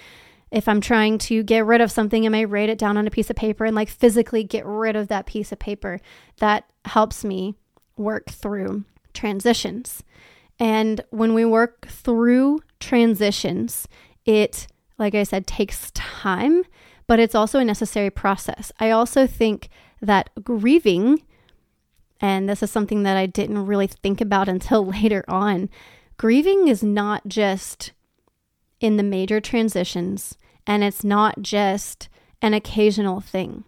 if 0.51 0.67
I'm 0.67 0.81
trying 0.81 1.19
to 1.19 1.45
get 1.45 1.65
rid 1.65 1.81
of 1.81 1.93
something. 1.93 2.27
I 2.27 2.29
may 2.29 2.45
write 2.45 2.71
it 2.71 2.77
down 2.77 2.97
on 2.97 3.07
a 3.07 3.11
piece 3.13 3.31
of 3.31 3.37
paper 3.37 3.67
and 3.67 3.77
like 3.77 3.89
physically 3.89 4.43
get 4.43 4.67
rid 4.67 4.97
of 4.97 5.07
that 5.07 5.27
piece 5.27 5.53
of 5.53 5.61
paper. 5.61 6.01
That 6.39 6.65
helps 6.87 7.25
me 7.25 7.55
work 7.97 8.29
through 8.29 8.85
transitions. 9.15 10.03
And 10.59 11.03
when 11.11 11.35
we 11.35 11.45
work 11.45 11.87
through 11.87 12.63
transitions, 12.81 13.87
it, 14.25 14.67
like 14.99 15.15
I 15.15 15.23
said, 15.23 15.47
takes 15.47 15.93
time, 15.93 16.65
but 17.07 17.21
it's 17.21 17.37
also 17.37 17.61
a 17.61 17.65
necessary 17.65 18.11
process. 18.11 18.73
I 18.81 18.91
also 18.91 19.29
think 19.29 19.69
that 20.07 20.31
grieving 20.43 21.23
and 22.21 22.49
this 22.49 22.63
is 22.63 22.71
something 22.71 23.03
that 23.03 23.17
I 23.17 23.27
didn't 23.27 23.67
really 23.67 23.87
think 23.87 24.21
about 24.21 24.49
until 24.57 24.87
later 24.87 25.25
on. 25.29 25.69
Grieving 26.17 26.69
is 26.69 26.83
not 26.83 27.27
just 27.29 27.93
in 28.81 28.97
the 28.97 29.03
major 29.03 29.41
transitions, 29.41 30.37
and 30.67 30.83
it's 30.83 31.05
not 31.05 31.41
just 31.41 32.09
an 32.43 32.55
occasional 32.55 33.21
thing. 33.21 33.65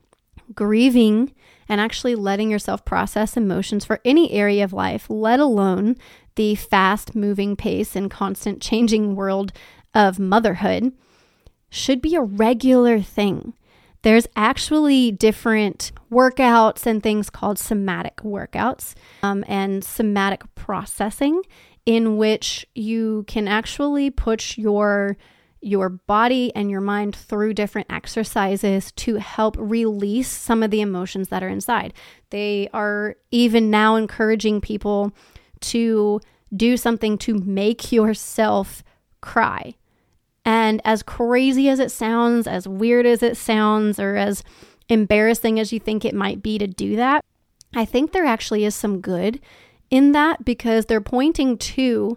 Grieving 0.54 1.35
and 1.68 1.80
actually 1.80 2.14
letting 2.14 2.50
yourself 2.50 2.85
process 2.85 3.37
emotions 3.37 3.85
for 3.85 4.00
any 4.04 4.33
area 4.33 4.64
of 4.64 4.73
life, 4.73 5.09
let 5.11 5.40
alone 5.40 5.97
the 6.37 6.54
fast 6.54 7.14
moving 7.14 7.57
pace 7.57 7.95
and 7.95 8.11
constant 8.11 8.62
changing 8.62 9.14
world 9.14 9.52
of 9.95 10.18
motherhood, 10.18 10.92
should 11.68 12.00
be 12.00 12.14
a 12.14 12.23
regular 12.23 13.00
thing. 13.00 13.52
There's 14.02 14.26
actually 14.37 15.12
different 15.12 15.93
workouts 16.11 16.87
and 16.87 17.02
things 17.02 17.31
called 17.31 17.59
somatic 17.59 18.17
workouts 18.19 18.95
um, 19.23 19.45
and 19.49 19.83
somatic 19.83 20.43
processing, 20.55 21.43
in 21.85 22.17
which 22.17 22.67
you 22.75 23.25
can 23.26 23.49
actually 23.49 24.11
put 24.11 24.57
your 24.57 25.17
your 25.61 25.88
body 25.88 26.52
and 26.55 26.71
your 26.71 26.81
mind 26.81 27.17
through 27.17 27.52
different 27.52 27.90
exercises 27.90 28.93
to 28.93 29.17
help 29.17 29.57
release 29.59 30.28
some 30.28 30.62
of 30.62 30.71
the 30.71 30.81
emotions 30.81 31.28
that 31.28 31.43
are 31.43 31.49
inside. 31.49 31.93
They 32.31 32.69
are 32.73 33.17
even 33.33 33.69
now 33.69 33.97
encouraging 33.97 34.61
people 34.61 35.12
to 35.61 36.21
do 36.55 36.76
something 36.76 37.19
to 37.19 37.35
make 37.35 37.90
yourself 37.90 38.85
cry. 39.21 39.75
And 40.49 40.81
as 40.83 41.02
crazy 41.02 41.69
as 41.69 41.78
it 41.78 41.90
sounds, 41.90 42.47
as 42.47 42.67
weird 42.67 43.05
as 43.05 43.23
it 43.23 43.37
sounds, 43.37 44.00
or 44.00 44.17
as 44.17 44.43
embarrassing 44.88 45.61
as 45.61 45.75
you 45.75 45.78
think 45.78 46.07
it 46.07 46.14
might 46.14 46.43
be 46.43 46.57
to 46.57 46.67
do 46.67 46.97
that, 46.97 47.23
I 47.75 47.85
think 47.85 48.12
there 48.12 48.25
actually 48.25 48.64
is 48.64 48.75
some 48.75 49.02
good 49.02 49.40
in 49.90 50.12
that 50.12 50.47
because 50.47 50.87
they're 50.87 51.02
pointing 51.02 51.59
to 51.59 52.17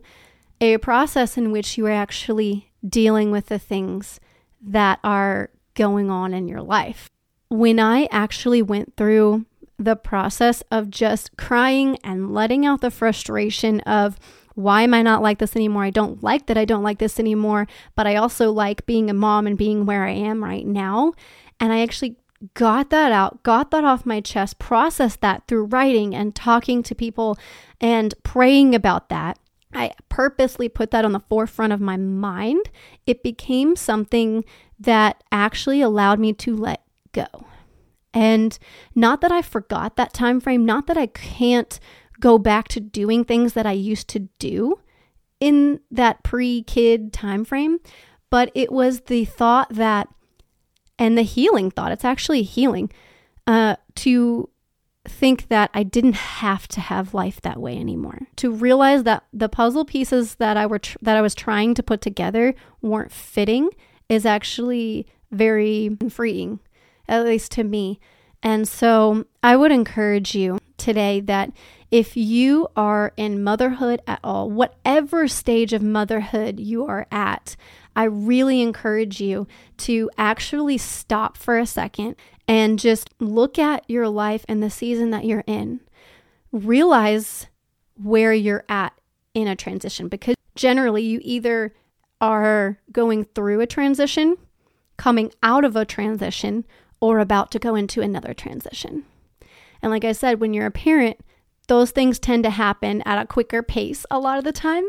a 0.62 0.78
process 0.78 1.38
in 1.38 1.52
which 1.52 1.78
you 1.78 1.86
are 1.88 1.92
actually 1.92 2.72
dealing 2.88 3.32
with 3.32 3.48
the 3.48 3.60
things 3.60 4.22
that 4.62 5.00
are 5.04 5.50
going 5.74 6.10
on 6.10 6.34
in 6.34 6.48
your 6.48 6.62
life. 6.62 7.10
When 7.50 7.82
I 7.82 8.08
actually 8.12 8.62
went 8.62 8.96
through 8.96 9.46
the 9.78 9.98
process 9.98 10.64
of 10.72 10.90
just 10.90 11.36
crying 11.36 11.98
and 12.02 12.34
letting 12.34 12.66
out 12.66 12.80
the 12.80 12.92
frustration 12.92 13.82
of, 13.82 14.18
why 14.56 14.82
am 14.82 14.94
I 14.94 15.02
not 15.02 15.22
like 15.22 15.40
this 15.40 15.56
anymore? 15.56 15.84
I 15.84 15.90
don't 15.90 16.22
like 16.24 16.48
that 16.48 16.58
I 16.58 16.66
don't 16.66 16.84
like 16.84 17.00
this 17.00 17.20
anymore, 17.20 17.68
but 17.96 18.08
I 18.08 18.16
also 18.16 18.52
like 18.52 18.86
being 18.86 19.10
a 19.10 19.14
mom 19.14 19.48
and 19.48 19.58
being 19.58 19.86
where 19.86 20.06
I 20.06 20.12
am 20.12 20.44
right 20.44 20.66
now. 20.66 21.14
And 21.60 21.72
I 21.72 21.82
actually 21.82 22.18
got 22.54 22.90
that 22.90 23.12
out, 23.12 23.44
got 23.44 23.72
that 23.72 23.84
off 23.84 24.06
my 24.06 24.20
chest, 24.20 24.60
processed 24.60 25.22
that 25.22 25.48
through 25.48 25.66
writing 25.66 26.16
and 26.16 26.36
talking 26.36 26.84
to 26.84 26.96
people 26.96 27.38
and 27.80 28.14
praying 28.24 28.76
about 28.76 29.10
that. 29.10 29.38
I 29.74 29.92
purposely 30.10 30.68
put 30.68 30.92
that 30.92 31.06
on 31.06 31.14
the 31.14 31.20
forefront 31.20 31.72
of 31.72 31.80
my 31.80 31.98
mind. 31.98 32.70
It 33.06 33.24
became 33.24 33.76
something 33.76 34.44
that 34.80 35.24
actually 35.32 35.82
allowed 35.82 36.20
me 36.20 36.34
to 36.34 36.56
let 36.56 36.82
go. 37.14 37.28
And 38.14 38.58
not 38.94 39.22
that 39.22 39.32
I 39.32 39.42
forgot 39.42 39.96
that 39.96 40.14
time 40.14 40.42
frame, 40.42 40.66
not 40.66 40.88
that 40.88 40.98
I 40.98 41.06
can't 41.08 41.80
go 42.22 42.38
back 42.38 42.70
to 42.70 42.80
doing 42.80 43.26
things 43.26 43.54
that 43.54 43.66
I 43.66 43.74
used 43.74 44.08
to 44.10 44.30
do 44.40 44.80
in 45.42 45.82
that 45.92 46.24
pre-kid 46.24 47.12
time 47.12 47.44
frame, 47.44 47.80
but 48.30 48.52
it 48.56 48.72
was 48.72 49.02
the 49.02 49.26
thought 49.26 49.74
that 49.74 50.08
and 50.98 51.18
the 51.18 51.24
healing 51.24 51.72
thought, 51.72 51.92
it's 51.92 52.06
actually 52.06 52.44
healing 52.44 52.92
uh, 53.48 53.76
to 53.96 54.50
think 55.08 55.48
that 55.48 55.72
I 55.74 55.82
didn't 55.82 56.14
have 56.14 56.68
to 56.70 56.80
have 56.80 57.16
life 57.16 57.42
that 57.42 57.60
way 57.60 57.76
anymore. 57.76 58.28
To 58.36 58.52
realize 58.52 59.02
that 59.04 59.24
the 59.34 59.50
puzzle 59.50 59.84
pieces 59.84 60.36
that 60.36 60.58
I 60.58 60.68
were 60.68 60.78
tr- 60.78 61.00
that 61.02 61.18
I 61.18 61.22
was 61.22 61.34
trying 61.34 61.74
to 61.74 61.84
put 61.84 62.02
together 62.02 62.54
weren't 62.84 63.12
fitting 63.12 63.72
is 64.10 64.28
actually 64.28 65.08
very 65.32 65.98
freeing, 66.10 66.60
at 67.08 67.26
least 67.26 67.52
to 67.54 67.64
me. 67.64 68.00
And 68.44 68.68
so 68.68 69.26
I 69.42 69.56
would 69.56 69.72
encourage 69.72 70.36
you 70.36 70.60
today 70.78 71.20
that 71.22 71.52
if 71.92 72.16
you 72.16 72.70
are 72.76 73.12
in 73.18 73.44
motherhood 73.44 74.02
at 74.08 74.22
all, 74.24 74.50
whatever 74.50 75.28
stage 75.28 75.74
of 75.74 75.82
motherhood 75.82 76.60
you 76.60 76.86
are 76.86 77.06
at, 77.12 77.58
I 77.96 78.06
really 78.06 78.62
encourage 78.62 79.20
you 79.20 79.48
to 79.78 80.10
actually 80.18 80.78
stop 80.78 81.36
for 81.36 81.60
a 81.60 81.66
second 81.66 82.16
and 82.48 82.80
just 82.80 83.10
look 83.20 83.60
at 83.60 83.84
your 83.90 84.08
life 84.08 84.46
and 84.48 84.64
the 84.64 84.70
season 84.70 85.12
that 85.12 85.26
you're 85.26 85.44
in. 85.46 85.82
Realize 86.54 87.48
where 88.02 88.34
you're 88.34 88.64
at 88.70 88.94
in 89.34 89.48
a 89.48 89.56
transition 89.56 90.08
because 90.08 90.36
generally 90.56 91.04
you 91.04 91.20
either 91.24 91.74
are 92.22 92.80
going 92.92 93.26
through 93.26 93.60
a 93.60 93.68
transition 93.68 94.38
coming 94.96 95.32
out 95.44 95.66
of 95.66 95.76
a 95.76 95.86
transition 95.86 96.64
or 97.02 97.20
about 97.20 97.52
to 97.52 97.60
go 97.60 97.76
into 97.76 98.02
another 98.02 98.34
transition. 98.34 99.04
And 99.82 99.92
like 99.92 100.06
I 100.06 100.12
said, 100.12 100.40
when 100.40 100.54
you're 100.54 100.68
a 100.68 100.72
parent, 100.72 101.20
those 101.68 101.92
things 101.92 102.20
tend 102.20 102.44
to 102.44 102.50
happen 102.50 103.02
at 103.04 103.22
a 103.22 103.28
quicker 103.28 103.64
pace 103.64 104.06
a 104.12 104.20
lot 104.20 104.38
of 104.38 104.44
the 104.44 104.52
time 104.52 104.84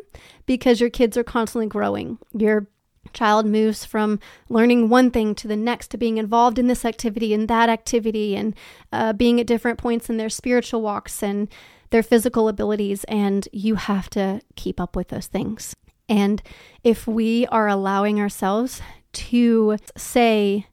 because 0.46 0.80
your 0.80 0.90
kids 0.90 1.16
are 1.16 1.24
constantly 1.24 1.66
growing. 1.68 2.18
Your 2.32 2.66
child 3.12 3.46
moves 3.46 3.84
from 3.84 4.18
learning 4.48 4.88
one 4.88 5.10
thing 5.10 5.34
to 5.34 5.48
the 5.48 5.56
next 5.56 5.88
to 5.88 5.98
being 5.98 6.18
involved 6.18 6.58
in 6.58 6.66
this 6.66 6.84
activity 6.84 7.34
and 7.34 7.48
that 7.48 7.68
activity 7.68 8.36
and 8.36 8.54
uh, 8.92 9.12
being 9.12 9.40
at 9.40 9.46
different 9.46 9.78
points 9.78 10.08
in 10.08 10.16
their 10.16 10.30
spiritual 10.30 10.82
walks 10.82 11.22
and 11.22 11.48
their 11.90 12.02
physical 12.02 12.48
abilities. 12.48 13.04
And 13.04 13.48
you 13.52 13.74
have 13.74 14.08
to 14.10 14.40
keep 14.56 14.80
up 14.80 14.96
with 14.96 15.08
those 15.08 15.26
things. 15.26 15.74
And 16.08 16.42
if 16.82 17.06
we 17.06 17.46
are 17.46 17.68
allowing 17.68 18.20
ourselves 18.20 18.80
to 19.12 19.76
say, 19.96 20.66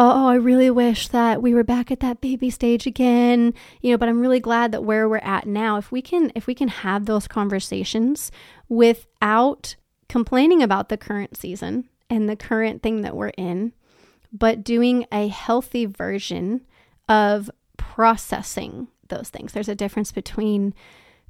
oh, 0.00 0.28
I 0.28 0.36
really 0.36 0.70
wish 0.70 1.08
that 1.08 1.42
we 1.42 1.52
were 1.52 1.64
back 1.64 1.90
at 1.90 1.98
that 2.00 2.20
baby 2.20 2.50
stage 2.50 2.86
again, 2.86 3.52
you 3.80 3.90
know, 3.90 3.98
but 3.98 4.08
I'm 4.08 4.20
really 4.20 4.38
glad 4.38 4.70
that 4.70 4.84
where 4.84 5.08
we're 5.08 5.16
at 5.18 5.44
now, 5.44 5.76
if 5.76 5.90
we 5.90 6.00
can 6.00 6.30
if 6.36 6.46
we 6.46 6.54
can 6.54 6.68
have 6.68 7.06
those 7.06 7.26
conversations 7.26 8.30
without 8.68 9.74
complaining 10.08 10.62
about 10.62 10.88
the 10.88 10.96
current 10.96 11.36
season 11.36 11.88
and 12.08 12.28
the 12.28 12.36
current 12.36 12.80
thing 12.80 13.02
that 13.02 13.16
we're 13.16 13.32
in, 13.36 13.72
but 14.32 14.62
doing 14.62 15.04
a 15.10 15.26
healthy 15.26 15.84
version 15.84 16.64
of 17.08 17.50
processing 17.76 18.86
those 19.08 19.30
things. 19.30 19.52
There's 19.52 19.68
a 19.68 19.74
difference 19.74 20.12
between 20.12 20.74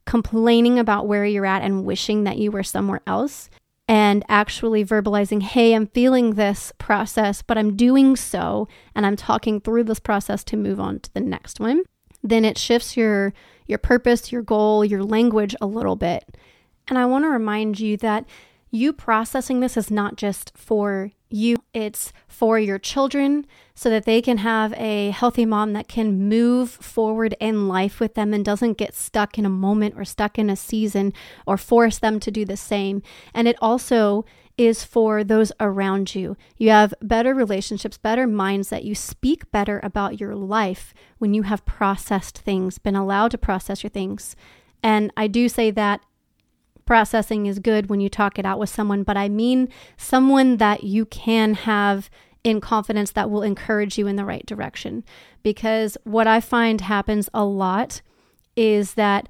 complaining 0.04 0.78
about 0.78 1.06
where 1.06 1.24
you're 1.24 1.46
at 1.46 1.62
and 1.62 1.86
wishing 1.86 2.24
that 2.24 2.36
you 2.36 2.50
were 2.50 2.62
somewhere 2.62 3.00
else 3.06 3.48
and 3.88 4.22
actually 4.28 4.84
verbalizing, 4.84 5.42
hey, 5.42 5.72
I'm 5.72 5.86
feeling 5.86 6.34
this 6.34 6.72
process, 6.76 7.40
but 7.40 7.56
I'm 7.56 7.74
doing 7.74 8.14
so 8.16 8.68
and 8.94 9.06
I'm 9.06 9.16
talking 9.16 9.60
through 9.60 9.84
this 9.84 9.98
process 9.98 10.44
to 10.44 10.58
move 10.58 10.78
on 10.78 11.00
to 11.00 11.14
the 11.14 11.20
next 11.20 11.58
one, 11.58 11.84
then 12.22 12.44
it 12.44 12.58
shifts 12.58 12.96
your 12.96 13.32
your 13.66 13.78
purpose, 13.78 14.32
your 14.32 14.42
goal, 14.42 14.84
your 14.84 15.02
language 15.02 15.54
a 15.60 15.66
little 15.66 15.96
bit. 15.96 16.24
And 16.88 16.98
I 16.98 17.04
want 17.04 17.24
to 17.24 17.28
remind 17.28 17.78
you 17.80 17.98
that 17.98 18.24
you 18.70 18.92
processing 18.92 19.60
this 19.60 19.76
is 19.76 19.90
not 19.90 20.16
just 20.16 20.52
for 20.56 21.10
you, 21.30 21.56
it's 21.74 22.12
for 22.26 22.58
your 22.58 22.78
children 22.78 23.46
so 23.74 23.90
that 23.90 24.04
they 24.04 24.22
can 24.22 24.38
have 24.38 24.72
a 24.74 25.10
healthy 25.10 25.44
mom 25.44 25.72
that 25.74 25.88
can 25.88 26.28
move 26.28 26.70
forward 26.70 27.36
in 27.38 27.68
life 27.68 28.00
with 28.00 28.14
them 28.14 28.32
and 28.32 28.44
doesn't 28.44 28.78
get 28.78 28.94
stuck 28.94 29.38
in 29.38 29.44
a 29.44 29.50
moment 29.50 29.94
or 29.96 30.04
stuck 30.04 30.38
in 30.38 30.50
a 30.50 30.56
season 30.56 31.12
or 31.46 31.56
force 31.56 31.98
them 31.98 32.18
to 32.20 32.30
do 32.30 32.44
the 32.44 32.56
same. 32.56 33.02
And 33.34 33.46
it 33.46 33.56
also 33.60 34.24
is 34.56 34.82
for 34.82 35.22
those 35.22 35.52
around 35.60 36.14
you. 36.14 36.36
You 36.56 36.70
have 36.70 36.92
better 37.00 37.32
relationships, 37.32 37.96
better 37.96 38.26
minds 38.26 38.70
that 38.70 38.84
you 38.84 38.94
speak 38.94 39.50
better 39.52 39.80
about 39.82 40.18
your 40.18 40.34
life 40.34 40.92
when 41.18 41.32
you 41.32 41.42
have 41.42 41.64
processed 41.64 42.38
things, 42.38 42.78
been 42.78 42.96
allowed 42.96 43.30
to 43.30 43.38
process 43.38 43.84
your 43.84 43.90
things. 43.90 44.34
And 44.82 45.12
I 45.16 45.28
do 45.28 45.48
say 45.48 45.70
that 45.72 46.00
processing 46.88 47.44
is 47.44 47.58
good 47.58 47.90
when 47.90 48.00
you 48.00 48.08
talk 48.08 48.38
it 48.38 48.46
out 48.46 48.58
with 48.58 48.70
someone, 48.70 49.02
but 49.02 49.14
I 49.14 49.28
mean 49.28 49.68
someone 49.98 50.56
that 50.56 50.84
you 50.84 51.04
can 51.04 51.52
have 51.52 52.08
in 52.42 52.62
confidence 52.62 53.10
that 53.10 53.28
will 53.28 53.42
encourage 53.42 53.98
you 53.98 54.06
in 54.06 54.16
the 54.16 54.24
right 54.24 54.46
direction. 54.46 55.04
Because 55.42 55.98
what 56.04 56.26
I 56.26 56.40
find 56.40 56.80
happens 56.80 57.28
a 57.34 57.44
lot 57.44 58.00
is 58.56 58.94
that 58.94 59.28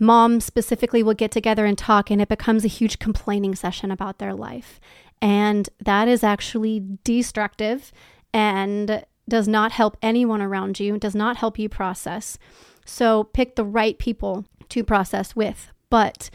moms 0.00 0.44
specifically 0.44 1.00
will 1.00 1.14
get 1.14 1.30
together 1.30 1.64
and 1.64 1.78
talk, 1.78 2.10
and 2.10 2.20
it 2.20 2.28
becomes 2.28 2.64
a 2.64 2.68
huge 2.68 2.98
complaining 2.98 3.54
session 3.54 3.92
about 3.92 4.18
their 4.18 4.34
life. 4.34 4.80
And 5.22 5.68
that 5.78 6.08
is 6.08 6.24
actually 6.24 6.82
destructive 7.04 7.92
and 8.34 9.04
does 9.28 9.46
not 9.46 9.70
help 9.70 9.96
anyone 10.02 10.42
around 10.42 10.80
you, 10.80 10.98
does 10.98 11.14
not 11.14 11.36
help 11.36 11.56
you 11.56 11.68
process. 11.68 12.36
So 12.84 13.22
pick 13.22 13.54
the 13.54 13.64
right 13.64 13.96
people 13.96 14.44
to 14.70 14.82
process 14.82 15.36
with. 15.36 15.68
But 15.88 16.30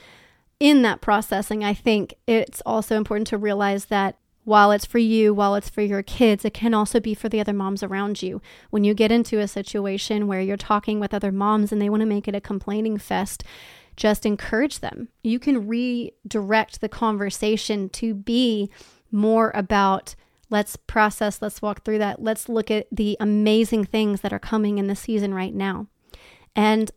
in 0.59 0.81
that 0.83 1.01
processing, 1.01 1.63
I 1.63 1.73
think 1.73 2.15
it's 2.27 2.61
also 2.65 2.95
important 2.95 3.27
to 3.27 3.37
realize 3.37 3.85
that 3.85 4.17
while 4.45 4.71
it's 4.71 4.85
for 4.85 4.99
you, 4.99 5.33
while 5.33 5.55
it's 5.55 5.69
for 5.69 5.81
your 5.81 6.03
kids, 6.03 6.45
it 6.45 6.53
can 6.53 6.73
also 6.73 6.99
be 6.99 7.15
for 7.15 7.27
the 7.27 7.39
other 7.39 7.51
moms 7.51 7.81
around 7.81 8.21
you. 8.21 8.41
When 8.69 8.83
you 8.83 8.93
get 8.93 9.11
into 9.11 9.39
a 9.39 9.47
situation 9.47 10.27
where 10.27 10.39
you're 10.39 10.55
talking 10.55 10.99
with 10.99 11.13
other 11.13 11.31
moms 11.31 11.71
and 11.71 11.81
they 11.81 11.89
want 11.89 12.01
to 12.01 12.05
make 12.05 12.27
it 12.27 12.35
a 12.35 12.41
complaining 12.41 12.99
fest, 12.99 13.43
just 13.95 14.25
encourage 14.25 14.79
them. 14.79 15.09
You 15.23 15.39
can 15.39 15.67
redirect 15.67 16.79
the 16.79 16.89
conversation 16.89 17.89
to 17.89 18.13
be 18.13 18.69
more 19.11 19.51
about 19.55 20.15
let's 20.51 20.75
process, 20.75 21.41
let's 21.41 21.61
walk 21.61 21.83
through 21.83 21.97
that, 21.97 22.21
let's 22.21 22.47
look 22.47 22.69
at 22.69 22.87
the 22.91 23.17
amazing 23.19 23.83
things 23.83 24.21
that 24.21 24.31
are 24.31 24.39
coming 24.39 24.77
in 24.77 24.87
the 24.87 24.95
season 24.95 25.33
right 25.33 25.55
now. 25.55 25.87
And 26.55 26.91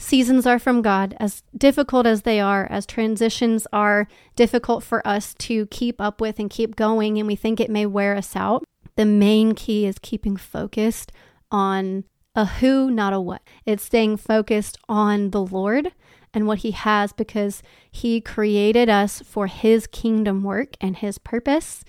Seasons 0.00 0.46
are 0.46 0.58
from 0.58 0.80
God, 0.80 1.14
as 1.20 1.42
difficult 1.54 2.06
as 2.06 2.22
they 2.22 2.40
are, 2.40 2.66
as 2.70 2.86
transitions 2.86 3.66
are 3.70 4.08
difficult 4.34 4.82
for 4.82 5.06
us 5.06 5.34
to 5.34 5.66
keep 5.66 6.00
up 6.00 6.22
with 6.22 6.38
and 6.38 6.48
keep 6.48 6.74
going, 6.74 7.18
and 7.18 7.26
we 7.26 7.36
think 7.36 7.60
it 7.60 7.68
may 7.68 7.84
wear 7.84 8.16
us 8.16 8.34
out. 8.34 8.64
The 8.96 9.04
main 9.04 9.54
key 9.54 9.84
is 9.84 9.98
keeping 10.00 10.38
focused 10.38 11.12
on 11.50 12.04
a 12.34 12.46
who, 12.46 12.90
not 12.90 13.12
a 13.12 13.20
what. 13.20 13.42
It's 13.66 13.84
staying 13.84 14.16
focused 14.16 14.78
on 14.88 15.32
the 15.32 15.44
Lord 15.44 15.92
and 16.32 16.46
what 16.46 16.60
He 16.60 16.70
has 16.70 17.12
because 17.12 17.62
He 17.90 18.22
created 18.22 18.88
us 18.88 19.20
for 19.20 19.48
His 19.48 19.86
kingdom 19.86 20.42
work 20.42 20.76
and 20.80 20.96
His 20.96 21.18
purpose. 21.18 21.84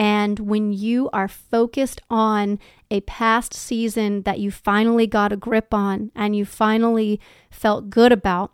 And 0.00 0.38
when 0.38 0.72
you 0.72 1.10
are 1.12 1.28
focused 1.28 2.00
on 2.08 2.58
a 2.90 3.02
past 3.02 3.52
season 3.52 4.22
that 4.22 4.38
you 4.38 4.50
finally 4.50 5.06
got 5.06 5.30
a 5.30 5.36
grip 5.36 5.74
on 5.74 6.10
and 6.16 6.34
you 6.34 6.46
finally 6.46 7.20
felt 7.50 7.90
good 7.90 8.10
about, 8.10 8.50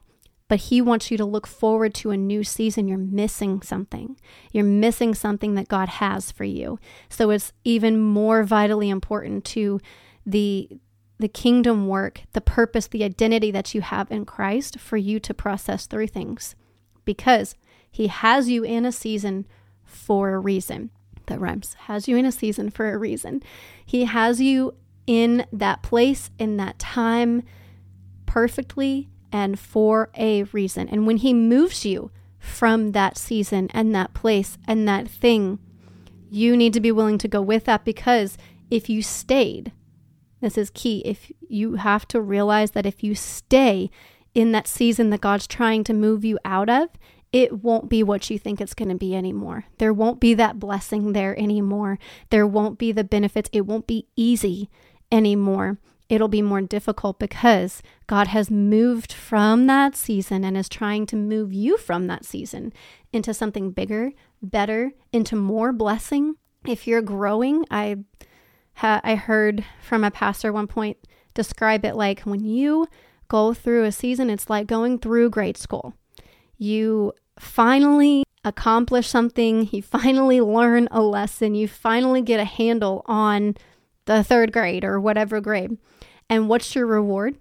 but 0.49 0.59
he 0.59 0.83
wants 0.83 1.09
you 1.09 1.17
to 1.19 1.25
look 1.25 1.47
forward 1.47 1.95
to 1.95 2.11
a 2.11 2.17
new 2.17 2.43
season, 2.43 2.89
you're 2.89 2.99
missing 2.99 3.63
something. 3.63 4.19
You're 4.51 4.65
missing 4.65 5.15
something 5.15 5.55
that 5.55 5.69
God 5.69 5.89
has 5.89 6.33
for 6.33 6.43
you. 6.43 6.81
So 7.09 7.31
it's 7.31 7.53
even 7.63 8.01
more 8.01 8.43
vitally 8.43 8.91
important 8.91 9.45
to 9.45 9.81
the 10.27 10.69
the 11.19 11.29
kingdom 11.29 11.87
work, 11.87 12.23
the 12.33 12.41
purpose, 12.41 12.89
the 12.89 13.05
identity 13.05 13.53
that 13.53 13.73
you 13.73 13.83
have 13.83 14.11
in 14.11 14.27
Christ 14.27 14.81
for 14.81 14.97
you 14.97 15.21
to 15.21 15.33
process 15.33 15.87
through 15.87 16.09
things 16.09 16.57
because 17.05 17.55
he 17.89 18.09
has 18.09 18.51
you 18.51 18.65
in 18.65 18.85
a 18.85 18.93
season 18.93 19.47
for 19.85 20.35
a 20.35 20.39
reason 20.41 20.91
that 21.27 21.41
rhymes, 21.41 21.75
has 21.81 22.09
you 22.09 22.17
in 22.17 22.25
a 22.25 22.33
season 22.33 22.71
for 22.71 22.93
a 22.93 22.99
reason. 22.99 23.43
He 23.85 24.05
has 24.05 24.41
you 24.41 24.75
in 25.07 25.47
that 25.53 25.83
place, 25.83 26.31
in 26.39 26.57
that 26.57 26.79
time, 26.79 27.43
perfectly 28.27 29.09
and 29.33 29.59
for 29.59 30.11
a 30.17 30.45
reason. 30.45 30.89
And 30.89 31.07
when 31.07 31.19
He 31.19 31.35
moves 31.35 31.85
you 31.85 32.11
from 32.39 32.93
that 32.93 33.17
season 33.17 33.69
and 33.73 33.95
that 33.95 34.15
place 34.15 34.59
and 34.67 34.89
that 34.89 35.09
thing, 35.09 35.59
you 36.31 36.57
need 36.57 36.73
to 36.73 36.81
be 36.81 36.93
willing 36.93 37.19
to 37.19 37.29
go 37.29 37.41
with 37.41 37.65
that 37.65 37.85
because 37.85 38.37
if 38.71 38.89
you 38.89 39.03
stayed, 39.03 39.73
this 40.41 40.59
is 40.59 40.71
key. 40.71 41.03
If 41.05 41.31
you 41.49 41.77
have 41.77 42.07
to 42.09 42.21
realize 42.21 42.73
that 42.73 42.87
if 42.87 43.03
you 43.03 43.15
stay 43.15 43.91
in 44.35 44.53
that 44.53 44.67
season 44.67 45.11
that 45.11 45.21
God's 45.21 45.47
trying 45.47 45.83
to 45.85 45.95
move 45.95 46.25
you 46.25 46.39
out 46.45 46.69
of, 46.69 46.91
it 47.33 47.62
won't 47.62 47.89
be 47.89 48.03
what 48.03 48.31
you 48.31 48.39
think 48.39 48.61
it's 48.61 48.75
going 48.75 48.89
to 48.89 48.95
be 48.95 49.15
anymore. 49.15 49.65
There 49.79 49.93
won't 49.93 50.21
be 50.21 50.35
that 50.35 50.59
blessing 50.59 51.12
there 51.12 51.39
anymore. 51.39 51.99
There 52.31 52.47
won't 52.47 52.79
be 52.79 52.93
the 52.93 53.05
benefits. 53.05 53.51
It 53.53 53.67
won't 53.67 53.87
be 53.87 54.07
easy 54.17 54.71
anymore. 55.11 55.79
It'll 56.09 56.29
be 56.29 56.43
more 56.43 56.61
difficult 56.61 57.19
because 57.19 57.83
God 58.07 58.29
has 58.29 58.51
moved 58.51 59.12
from 59.12 59.67
that 59.67 59.97
season 59.97 60.45
and 60.45 60.57
is 60.57 60.69
trying 60.69 61.05
to 61.07 61.17
move 61.17 61.53
you 61.53 61.77
from 61.77 62.07
that 62.07 62.25
season 62.25 62.73
into 63.12 63.35
something 63.35 63.73
bigger, 63.73 64.12
better, 64.41 64.93
into 65.12 65.35
more 65.35 65.73
blessing. 65.73 66.37
If 66.65 66.87
you're 66.87 67.03
growing, 67.03 67.65
I 67.73 67.97
ha- 68.75 69.01
I 69.03 69.17
heard 69.17 69.65
from 69.83 70.05
a 70.05 70.12
pastor 70.12 70.53
one 70.53 70.69
point 70.69 70.97
describe 71.35 71.85
it 71.85 71.97
like 71.97 72.21
when 72.21 72.45
you 72.45 72.87
go 73.27 73.53
through 73.53 73.85
a 73.85 73.93
season, 73.93 74.31
it's 74.31 74.49
like 74.49 74.69
going 74.69 75.01
through 75.01 75.31
grade 75.31 75.57
school 75.57 75.95
you 76.59 77.12
finally 77.38 78.25
accomplish 78.45 79.09
something, 79.09 79.69
you 79.73 79.83
finally 79.83 80.40
learn 80.40 80.88
a 80.90 81.03
lesson, 81.03 81.55
you 81.55 81.66
finally 81.66 82.23
get 82.23 82.40
a 82.40 82.45
handle 82.45 83.03
on 83.07 83.57
the 84.05 84.23
third 84.23 84.53
grade 84.53 84.85
or 84.85 85.01
whatever 85.01 85.40
grade. 85.40 85.77
And 86.31 86.49
what's 86.49 86.75
your 86.75 86.87
reward? 86.87 87.37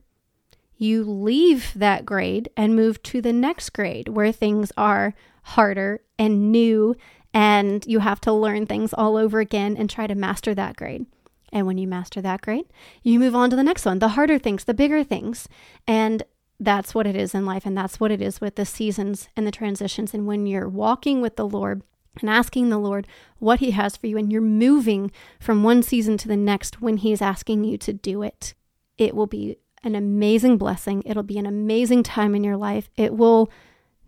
You 0.78 1.04
leave 1.04 1.72
that 1.76 2.06
grade 2.06 2.50
and 2.58 2.76
move 2.76 3.02
to 3.04 3.22
the 3.22 3.32
next 3.32 3.70
grade 3.72 4.10
where 4.10 4.32
things 4.32 4.72
are 4.76 5.14
harder 5.44 6.02
and 6.20 6.52
new, 6.52 6.96
and 7.34 7.86
you 7.86 8.00
have 8.00 8.20
to 8.22 8.34
learn 8.34 8.66
things 8.66 8.94
all 8.94 9.16
over 9.16 9.40
again 9.40 9.78
and 9.78 9.90
try 9.90 10.08
to 10.08 10.16
master 10.16 10.54
that 10.56 10.76
grade. 10.76 11.06
And 11.54 11.66
when 11.68 11.78
you 11.78 11.88
master 11.88 12.22
that 12.22 12.42
grade, 12.42 12.66
you 13.04 13.20
move 13.20 13.36
on 13.36 13.50
to 13.50 13.56
the 13.56 13.64
next 13.64 13.86
one, 13.86 14.00
the 14.00 14.10
harder 14.10 14.38
things, 14.38 14.66
the 14.66 14.74
bigger 14.74 15.04
things. 15.04 15.48
And 15.88 16.24
that's 16.60 16.96
what 16.96 17.08
it 17.08 17.16
is 17.16 17.36
in 17.36 17.46
life 17.46 17.66
and 17.66 17.78
that's 17.78 18.00
what 18.00 18.12
it 18.12 18.22
is 18.22 18.40
with 18.40 18.56
the 18.56 18.66
seasons 18.66 19.28
and 19.36 19.46
the 19.46 19.52
transitions 19.52 20.14
and 20.14 20.26
when 20.26 20.46
you're 20.46 20.70
walking 20.70 21.22
with 21.22 21.36
the 21.36 21.48
lord 21.48 21.82
and 22.22 22.30
asking 22.30 22.70
the 22.70 22.78
Lord 22.78 23.08
what 23.40 23.60
He 23.60 23.72
has 23.72 23.98
for 23.98 24.08
you, 24.08 24.18
and 24.18 24.32
you're 24.32 24.42
moving 24.42 25.12
from 25.40 25.64
one 25.64 25.84
season 25.84 26.18
to 26.18 26.28
the 26.28 26.38
next 26.38 26.82
when 26.82 26.98
He's 26.98 27.22
asking 27.22 27.64
you 27.64 27.78
to 27.80 27.94
do 27.94 28.22
it, 28.22 28.54
it 28.98 29.16
will 29.16 29.28
be 29.28 29.58
an 29.84 29.96
amazing 29.96 30.58
blessing. 30.58 31.04
It'll 31.06 31.24
be 31.24 31.38
an 31.38 31.46
amazing 31.46 32.04
time 32.04 32.36
in 32.36 32.44
your 32.44 32.58
life. 32.58 32.90
It 32.96 33.14
will 33.14 33.52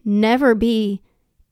never 0.04 0.56
be 0.56 1.02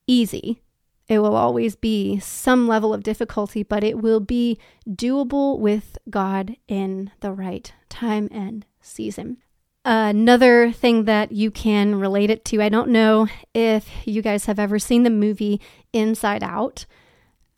easy. 0.07 0.61
It 1.07 1.19
will 1.19 1.35
always 1.35 1.75
be 1.75 2.19
some 2.19 2.67
level 2.67 2.91
of 2.93 3.03
difficulty, 3.03 3.61
but 3.61 3.83
it 3.83 3.99
will 3.99 4.19
be 4.19 4.57
doable 4.89 5.59
with 5.59 5.97
God 6.09 6.55
in 6.67 7.11
the 7.19 7.31
right 7.31 7.71
time 7.89 8.27
and 8.31 8.65
season. 8.81 9.37
Another 9.85 10.71
thing 10.71 11.03
that 11.03 11.31
you 11.31 11.51
can 11.51 11.93
relate 11.93 12.31
it 12.31 12.43
to, 12.45 12.59
I 12.59 12.69
don't 12.69 12.89
know 12.89 13.27
if 13.53 13.87
you 14.03 14.23
guys 14.23 14.45
have 14.45 14.57
ever 14.57 14.79
seen 14.79 15.03
the 15.03 15.11
movie 15.11 15.61
Inside 15.93 16.43
Out. 16.43 16.87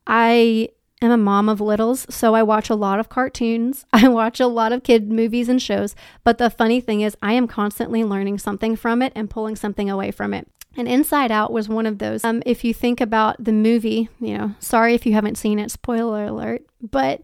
I 0.05 0.67
am 1.01 1.11
a 1.11 1.17
mom 1.17 1.47
of 1.47 1.61
littles, 1.61 2.05
so 2.09 2.35
I 2.35 2.43
watch 2.43 2.69
a 2.69 2.75
lot 2.75 2.99
of 2.99 3.07
cartoons. 3.07 3.85
I 3.93 4.09
watch 4.09 4.41
a 4.41 4.47
lot 4.47 4.73
of 4.73 4.83
kid 4.83 5.09
movies 5.09 5.47
and 5.47 5.61
shows. 5.61 5.95
But 6.25 6.37
the 6.37 6.49
funny 6.49 6.81
thing 6.81 6.99
is, 6.99 7.15
I 7.21 7.31
am 7.31 7.47
constantly 7.47 8.03
learning 8.03 8.39
something 8.39 8.75
from 8.75 9.01
it 9.01 9.13
and 9.15 9.29
pulling 9.29 9.55
something 9.55 9.89
away 9.89 10.11
from 10.11 10.33
it. 10.33 10.49
And 10.75 10.85
Inside 10.85 11.31
Out 11.31 11.53
was 11.53 11.69
one 11.69 11.85
of 11.85 11.99
those. 11.99 12.25
Um, 12.25 12.43
if 12.45 12.65
you 12.65 12.73
think 12.73 12.99
about 12.99 13.41
the 13.41 13.53
movie, 13.53 14.09
you 14.19 14.37
know, 14.37 14.53
sorry 14.59 14.93
if 14.95 15.05
you 15.05 15.13
haven't 15.13 15.37
seen 15.37 15.59
it, 15.59 15.71
spoiler 15.71 16.25
alert, 16.25 16.65
but 16.81 17.21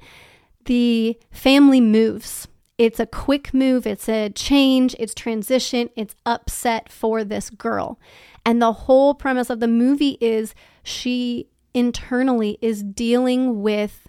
the 0.64 1.20
family 1.30 1.82
moves 1.82 2.48
it's 2.78 3.00
a 3.00 3.06
quick 3.06 3.54
move, 3.54 3.86
it's 3.86 4.10
a 4.10 4.30
change, 4.30 4.96
it's 5.00 5.14
transition, 5.14 5.90
it's 5.96 6.16
upset 6.26 6.92
for 6.92 7.24
this 7.24 7.50
girl. 7.50 8.00
And 8.46 8.62
the 8.62 8.74
whole 8.74 9.14
premise 9.14 9.50
of 9.50 9.60
the 9.60 9.68
movie 9.68 10.18
is 10.20 10.56
she 10.84 11.48
internally 11.74 12.58
is 12.62 12.84
dealing 12.84 13.62
with 13.62 14.08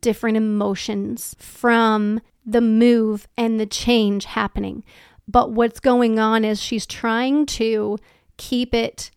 different 0.00 0.36
emotions 0.36 1.34
from 1.38 2.20
the 2.44 2.60
move 2.60 3.26
and 3.36 3.58
the 3.58 3.66
change 3.66 4.24
happening. 4.24 4.84
But 5.28 5.52
what's 5.52 5.80
going 5.80 6.18
on 6.18 6.44
is 6.44 6.60
she's 6.60 6.86
trying 6.86 7.46
to 7.46 7.98
keep 8.36 8.74
it 8.74 9.10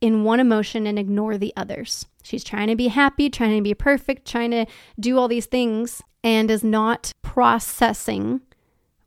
in 0.00 0.24
one 0.24 0.40
emotion 0.40 0.86
and 0.86 0.98
ignore 0.98 1.38
the 1.38 1.52
others. 1.56 2.06
She's 2.22 2.44
trying 2.44 2.68
to 2.68 2.76
be 2.76 2.88
happy, 2.88 3.30
trying 3.30 3.56
to 3.56 3.62
be 3.62 3.74
perfect, 3.74 4.26
trying 4.26 4.50
to 4.50 4.66
do 4.98 5.18
all 5.18 5.28
these 5.28 5.46
things, 5.46 6.02
and 6.24 6.50
is 6.50 6.64
not 6.64 7.12
processing 7.22 8.40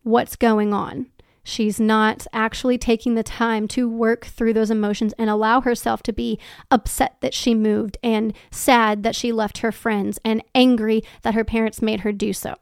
what's 0.04 0.36
going 0.36 0.74
on. 0.74 1.08
She's 1.48 1.80
not 1.80 2.26
actually 2.34 2.80
taking 2.80 3.14
the 3.14 3.24
time 3.24 3.68
to 3.70 3.88
work 3.88 4.26
through 4.26 4.54
those 4.54 4.72
emotions 4.72 5.14
and 5.20 5.30
allow 5.30 5.62
herself 5.62 6.02
to 6.04 6.14
be 6.14 6.40
upset 6.72 7.18
that 7.22 7.36
she 7.36 7.54
moved 7.54 8.00
and 8.02 8.34
sad 8.50 9.04
that 9.04 9.16
she 9.16 9.32
left 9.32 9.60
her 9.60 9.72
friends 9.72 10.20
and 10.26 10.44
angry 10.56 11.04
that 11.22 11.36
her 11.36 11.44
parents 11.44 11.84
made 11.84 12.00
her 12.00 12.12
do 12.12 12.34
so. 12.34 12.56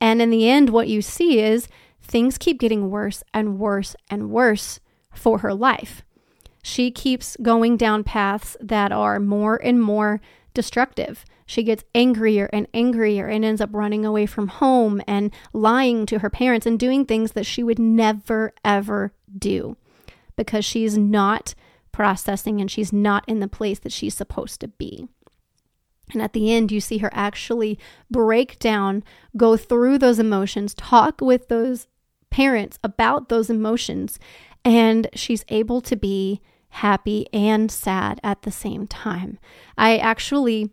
And 0.00 0.22
in 0.22 0.30
the 0.30 0.48
end, 0.48 0.70
what 0.70 0.88
you 0.88 1.02
see 1.02 1.40
is 1.40 1.68
things 2.00 2.38
keep 2.38 2.58
getting 2.58 2.90
worse 2.90 3.22
and 3.34 3.58
worse 3.58 3.94
and 4.08 4.30
worse 4.30 4.80
for 5.12 5.38
her 5.38 5.52
life. 5.52 6.02
She 6.62 6.90
keeps 6.90 7.36
going 7.42 7.76
down 7.76 8.02
paths 8.02 8.56
that 8.60 8.92
are 8.92 9.20
more 9.20 9.56
and 9.62 9.80
more 9.80 10.22
destructive. 10.56 11.24
She 11.44 11.62
gets 11.62 11.84
angrier 11.94 12.50
and 12.52 12.66
angrier 12.74 13.28
and 13.28 13.44
ends 13.44 13.60
up 13.60 13.70
running 13.72 14.04
away 14.04 14.26
from 14.26 14.48
home 14.48 15.00
and 15.06 15.32
lying 15.52 16.06
to 16.06 16.18
her 16.18 16.30
parents 16.30 16.66
and 16.66 16.78
doing 16.78 17.04
things 17.04 17.32
that 17.32 17.46
she 17.46 17.62
would 17.62 17.78
never, 17.78 18.52
ever 18.64 19.12
do 19.38 19.76
because 20.34 20.64
she's 20.64 20.98
not 20.98 21.54
processing 21.92 22.60
and 22.60 22.70
she's 22.70 22.92
not 22.92 23.24
in 23.28 23.38
the 23.40 23.46
place 23.46 23.78
that 23.80 23.92
she's 23.92 24.14
supposed 24.14 24.60
to 24.60 24.68
be. 24.68 25.06
And 26.12 26.22
at 26.22 26.32
the 26.32 26.52
end, 26.52 26.72
you 26.72 26.80
see 26.80 26.98
her 26.98 27.10
actually 27.12 27.78
break 28.10 28.58
down, 28.58 29.04
go 29.36 29.56
through 29.56 29.98
those 29.98 30.18
emotions, 30.18 30.74
talk 30.74 31.20
with 31.20 31.48
those 31.48 31.86
parents 32.30 32.78
about 32.82 33.28
those 33.28 33.50
emotions, 33.50 34.18
and 34.64 35.08
she's 35.14 35.44
able 35.48 35.80
to 35.82 35.96
be 35.96 36.40
happy 36.70 37.26
and 37.32 37.70
sad 37.70 38.20
at 38.22 38.42
the 38.42 38.50
same 38.50 38.86
time. 38.86 39.38
I 39.78 39.96
actually 39.98 40.70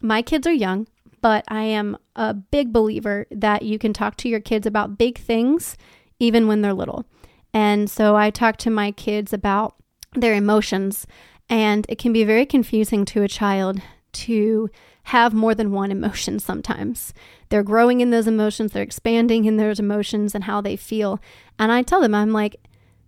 my 0.00 0.20
kids 0.20 0.46
are 0.46 0.52
young, 0.52 0.86
but 1.22 1.44
I 1.48 1.62
am 1.62 1.96
a 2.14 2.34
big 2.34 2.72
believer 2.72 3.26
that 3.30 3.62
you 3.62 3.78
can 3.78 3.94
talk 3.94 4.16
to 4.18 4.28
your 4.28 4.40
kids 4.40 4.66
about 4.66 4.98
big 4.98 5.18
things 5.18 5.76
even 6.18 6.46
when 6.46 6.60
they're 6.60 6.74
little. 6.74 7.06
And 7.54 7.88
so 7.88 8.16
I 8.16 8.30
talk 8.30 8.58
to 8.58 8.70
my 8.70 8.90
kids 8.90 9.32
about 9.32 9.76
their 10.12 10.34
emotions, 10.34 11.06
and 11.48 11.86
it 11.88 11.98
can 11.98 12.12
be 12.12 12.24
very 12.24 12.44
confusing 12.44 13.04
to 13.06 13.22
a 13.22 13.28
child 13.28 13.80
to 14.12 14.68
have 15.04 15.32
more 15.32 15.54
than 15.54 15.72
one 15.72 15.90
emotion 15.90 16.38
sometimes. 16.38 17.14
They're 17.48 17.62
growing 17.62 18.00
in 18.00 18.10
those 18.10 18.26
emotions, 18.26 18.72
they're 18.72 18.82
expanding 18.82 19.44
in 19.44 19.56
those 19.56 19.78
emotions 19.78 20.34
and 20.34 20.44
how 20.44 20.60
they 20.60 20.76
feel. 20.76 21.20
And 21.58 21.72
I 21.72 21.82
tell 21.82 22.00
them, 22.00 22.14
I'm 22.14 22.32
like, 22.32 22.56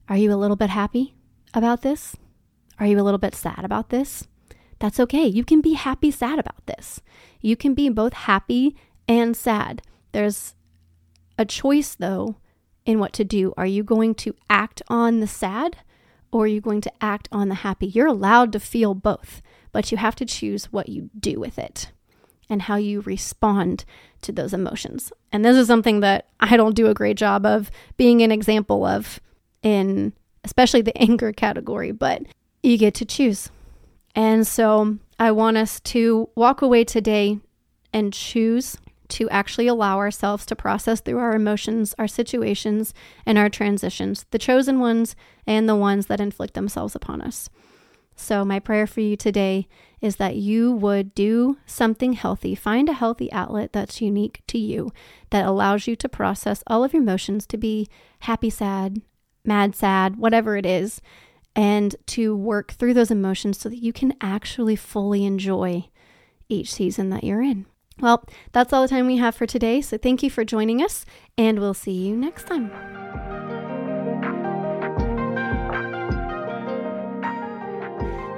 are 0.09 0.17
you 0.17 0.33
a 0.33 0.37
little 0.37 0.57
bit 0.57 0.71
happy 0.71 1.16
about 1.57 1.83
this? 1.83 2.17
Are 2.79 2.87
you 2.87 3.01
a 3.01 3.03
little 3.03 3.19
bit 3.19 3.35
sad 3.35 3.65
about 3.65 3.89
this? 3.89 4.29
That's 4.79 5.01
okay. 5.01 5.27
You 5.27 5.45
can 5.45 5.61
be 5.61 5.73
happy, 5.73 6.11
sad 6.11 6.39
about 6.39 6.67
this. 6.67 7.01
You 7.41 7.57
can 7.57 7.75
be 7.75 7.89
both 7.89 8.13
happy 8.13 8.77
and 9.09 9.37
sad. 9.37 9.83
There's 10.13 10.55
a 11.39 11.45
choice, 11.45 11.95
though, 11.95 12.37
in 12.85 12.99
what 12.99 13.13
to 13.15 13.25
do. 13.25 13.55
Are 13.57 13.67
you 13.67 13.83
going 13.83 14.15
to 14.17 14.35
act 14.51 14.83
on 14.89 15.21
the 15.21 15.27
sad 15.27 15.79
or 16.31 16.45
are 16.45 16.49
you 16.49 16.61
going 16.61 16.83
to 16.83 16.93
act 17.01 17.29
on 17.33 17.49
the 17.49 17.57
happy? 17.57 17.87
You're 17.87 18.07
allowed 18.07 18.53
to 18.53 18.61
feel 18.61 18.95
both, 18.95 19.41
but 19.73 19.91
you 19.91 19.99
have 19.99 20.17
to 20.17 20.27
choose 20.27 20.73
what 20.73 20.89
you 20.89 21.11
do 21.19 21.41
with 21.41 21.59
it 21.59 21.91
and 22.49 22.63
how 22.63 22.77
you 22.77 23.01
respond 23.01 23.85
to 24.23 24.33
those 24.33 24.53
emotions. 24.53 25.13
And 25.33 25.45
this 25.45 25.57
is 25.57 25.67
something 25.67 26.01
that 26.01 26.29
I 26.39 26.57
don't 26.57 26.77
do 26.77 26.89
a 26.89 26.95
great 26.95 27.17
job 27.17 27.45
of 27.45 27.71
being 27.97 28.23
an 28.23 28.31
example 28.31 28.85
of 28.85 29.21
in 29.63 30.13
especially 30.47 30.81
the 30.81 30.97
anger 31.03 31.33
category, 31.33 31.93
but 31.93 32.23
you 32.63 32.79
get 32.79 32.95
to 32.95 33.05
choose. 33.05 33.51
And 34.15 34.47
so 34.47 34.97
I 35.19 35.33
want 35.33 35.59
us 35.59 35.81
to 35.81 36.31
walk 36.35 36.63
away 36.63 36.85
today 36.85 37.39
and 37.93 38.15
choose 38.15 38.79
to 39.09 39.29
actually 39.31 39.67
allow 39.67 39.99
ourselves 39.99 40.47
to 40.47 40.57
process 40.57 41.01
through 41.01 41.19
our 41.19 41.35
emotions, 41.35 41.95
our 41.99 42.09
situations, 42.09 42.95
and 43.25 43.39
our 43.39 43.49
transitions, 43.49 44.25
the 44.31 44.39
chosen 44.39 44.81
ones 44.81 45.15
and 45.47 45.69
the 45.69 45.77
ones 45.77 46.07
that 46.07 46.21
inflict 46.21 46.55
themselves 46.55 46.95
upon 46.95 47.21
us. 47.21 47.49
So, 48.17 48.45
my 48.45 48.59
prayer 48.59 48.87
for 48.87 49.03
you 49.03 49.15
today 49.15 49.69
is 50.01 50.17
that 50.17 50.37
you 50.37 50.73
would 50.73 51.15
do 51.15 51.59
something 51.67 52.15
healthy. 52.15 52.55
Find 52.55 52.89
a 52.89 52.95
healthy 52.95 53.31
outlet 53.31 53.73
that's 53.73 54.01
unique 54.01 54.43
to 54.49 54.59
you 54.59 54.91
that 55.31 55.45
allows 55.45 55.87
you 55.87 55.97
to 55.97 56.09
process 56.09 56.65
all 56.67 56.83
of 56.83 56.95
your 56.95 57.03
emotions 57.03 57.47
to 57.49 57.59
be 57.59 57.89
happy, 58.21 58.49
sad, 58.51 59.03
mad, 59.47 59.75
sad, 59.75 60.17
whatever 60.17 60.57
it 60.57 60.67
is, 60.67 61.01
and 61.55 61.97
to 62.07 62.37
work 62.37 62.73
through 62.73 62.95
those 62.95 63.11
emotions 63.11 63.59
so 63.59 63.69
that 63.69 63.83
you 63.83 63.93
can 63.93 64.15
actually 64.21 64.77
fully 64.77 65.25
enjoy 65.25 65.89
each 66.49 66.73
season 66.73 67.11
that 67.11 67.25
you're 67.25 67.43
in. 67.43 67.67
Well, 67.99 68.25
that's 68.53 68.73
all 68.73 68.83
the 68.83 68.89
time 68.89 69.07
we 69.07 69.17
have 69.17 69.35
for 69.35 69.47
today. 69.47 69.81
So 69.81 69.97
thank 69.97 70.23
you 70.23 70.31
for 70.31 70.45
joining 70.45 70.83
us, 70.83 71.07
and 71.39 71.59
we'll 71.59 71.75
see 71.75 71.93
you 71.93 72.17
next 72.17 72.47
time. 72.47 73.36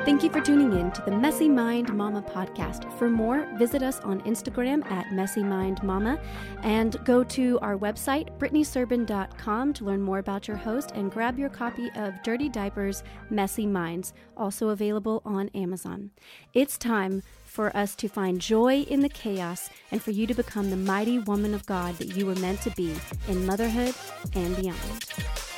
Thank 0.09 0.23
you 0.23 0.31
for 0.31 0.41
tuning 0.41 0.73
in 0.73 0.91
to 0.93 1.03
the 1.03 1.11
Messy 1.11 1.51
Mind 1.51 1.95
Mama 1.95 2.23
podcast. 2.23 2.91
For 2.99 3.11
more, 3.11 3.47
visit 3.59 3.83
us 3.83 4.01
on 4.01 4.23
Instagram 4.23 4.91
at 4.91 5.13
Messy 5.13 5.43
Mind 5.43 5.83
Mama 5.83 6.19
and 6.63 6.97
go 7.05 7.23
to 7.25 7.59
our 7.61 7.77
website, 7.77 8.31
BrittneySerban.com, 8.39 9.75
to 9.75 9.85
learn 9.85 10.01
more 10.01 10.19
about 10.19 10.49
your 10.49 10.57
host 10.57 10.93
and 10.93 11.13
grab 11.13 11.39
your 11.39 11.51
copy 11.51 11.91
of 11.95 12.15
Dirty 12.23 12.49
Diapers 12.49 13.03
Messy 13.29 13.67
Minds, 13.67 14.15
also 14.35 14.71
available 14.71 15.21
on 15.27 15.51
Amazon. 15.51 16.11
It's 16.55 16.79
time 16.79 17.23
for 17.45 17.77
us 17.77 17.95
to 17.97 18.09
find 18.09 18.41
joy 18.41 18.87
in 18.89 19.01
the 19.01 19.11
chaos 19.11 19.69
and 19.91 20.03
for 20.03 20.13
you 20.13 20.27
to 20.27 20.33
become 20.33 20.71
the 20.71 20.77
mighty 20.77 21.19
woman 21.19 21.53
of 21.53 21.67
God 21.67 21.97
that 21.97 22.17
you 22.17 22.25
were 22.25 22.37
meant 22.37 22.63
to 22.63 22.71
be 22.71 22.95
in 23.29 23.45
motherhood 23.45 23.95
and 24.35 24.57
beyond. 24.57 25.58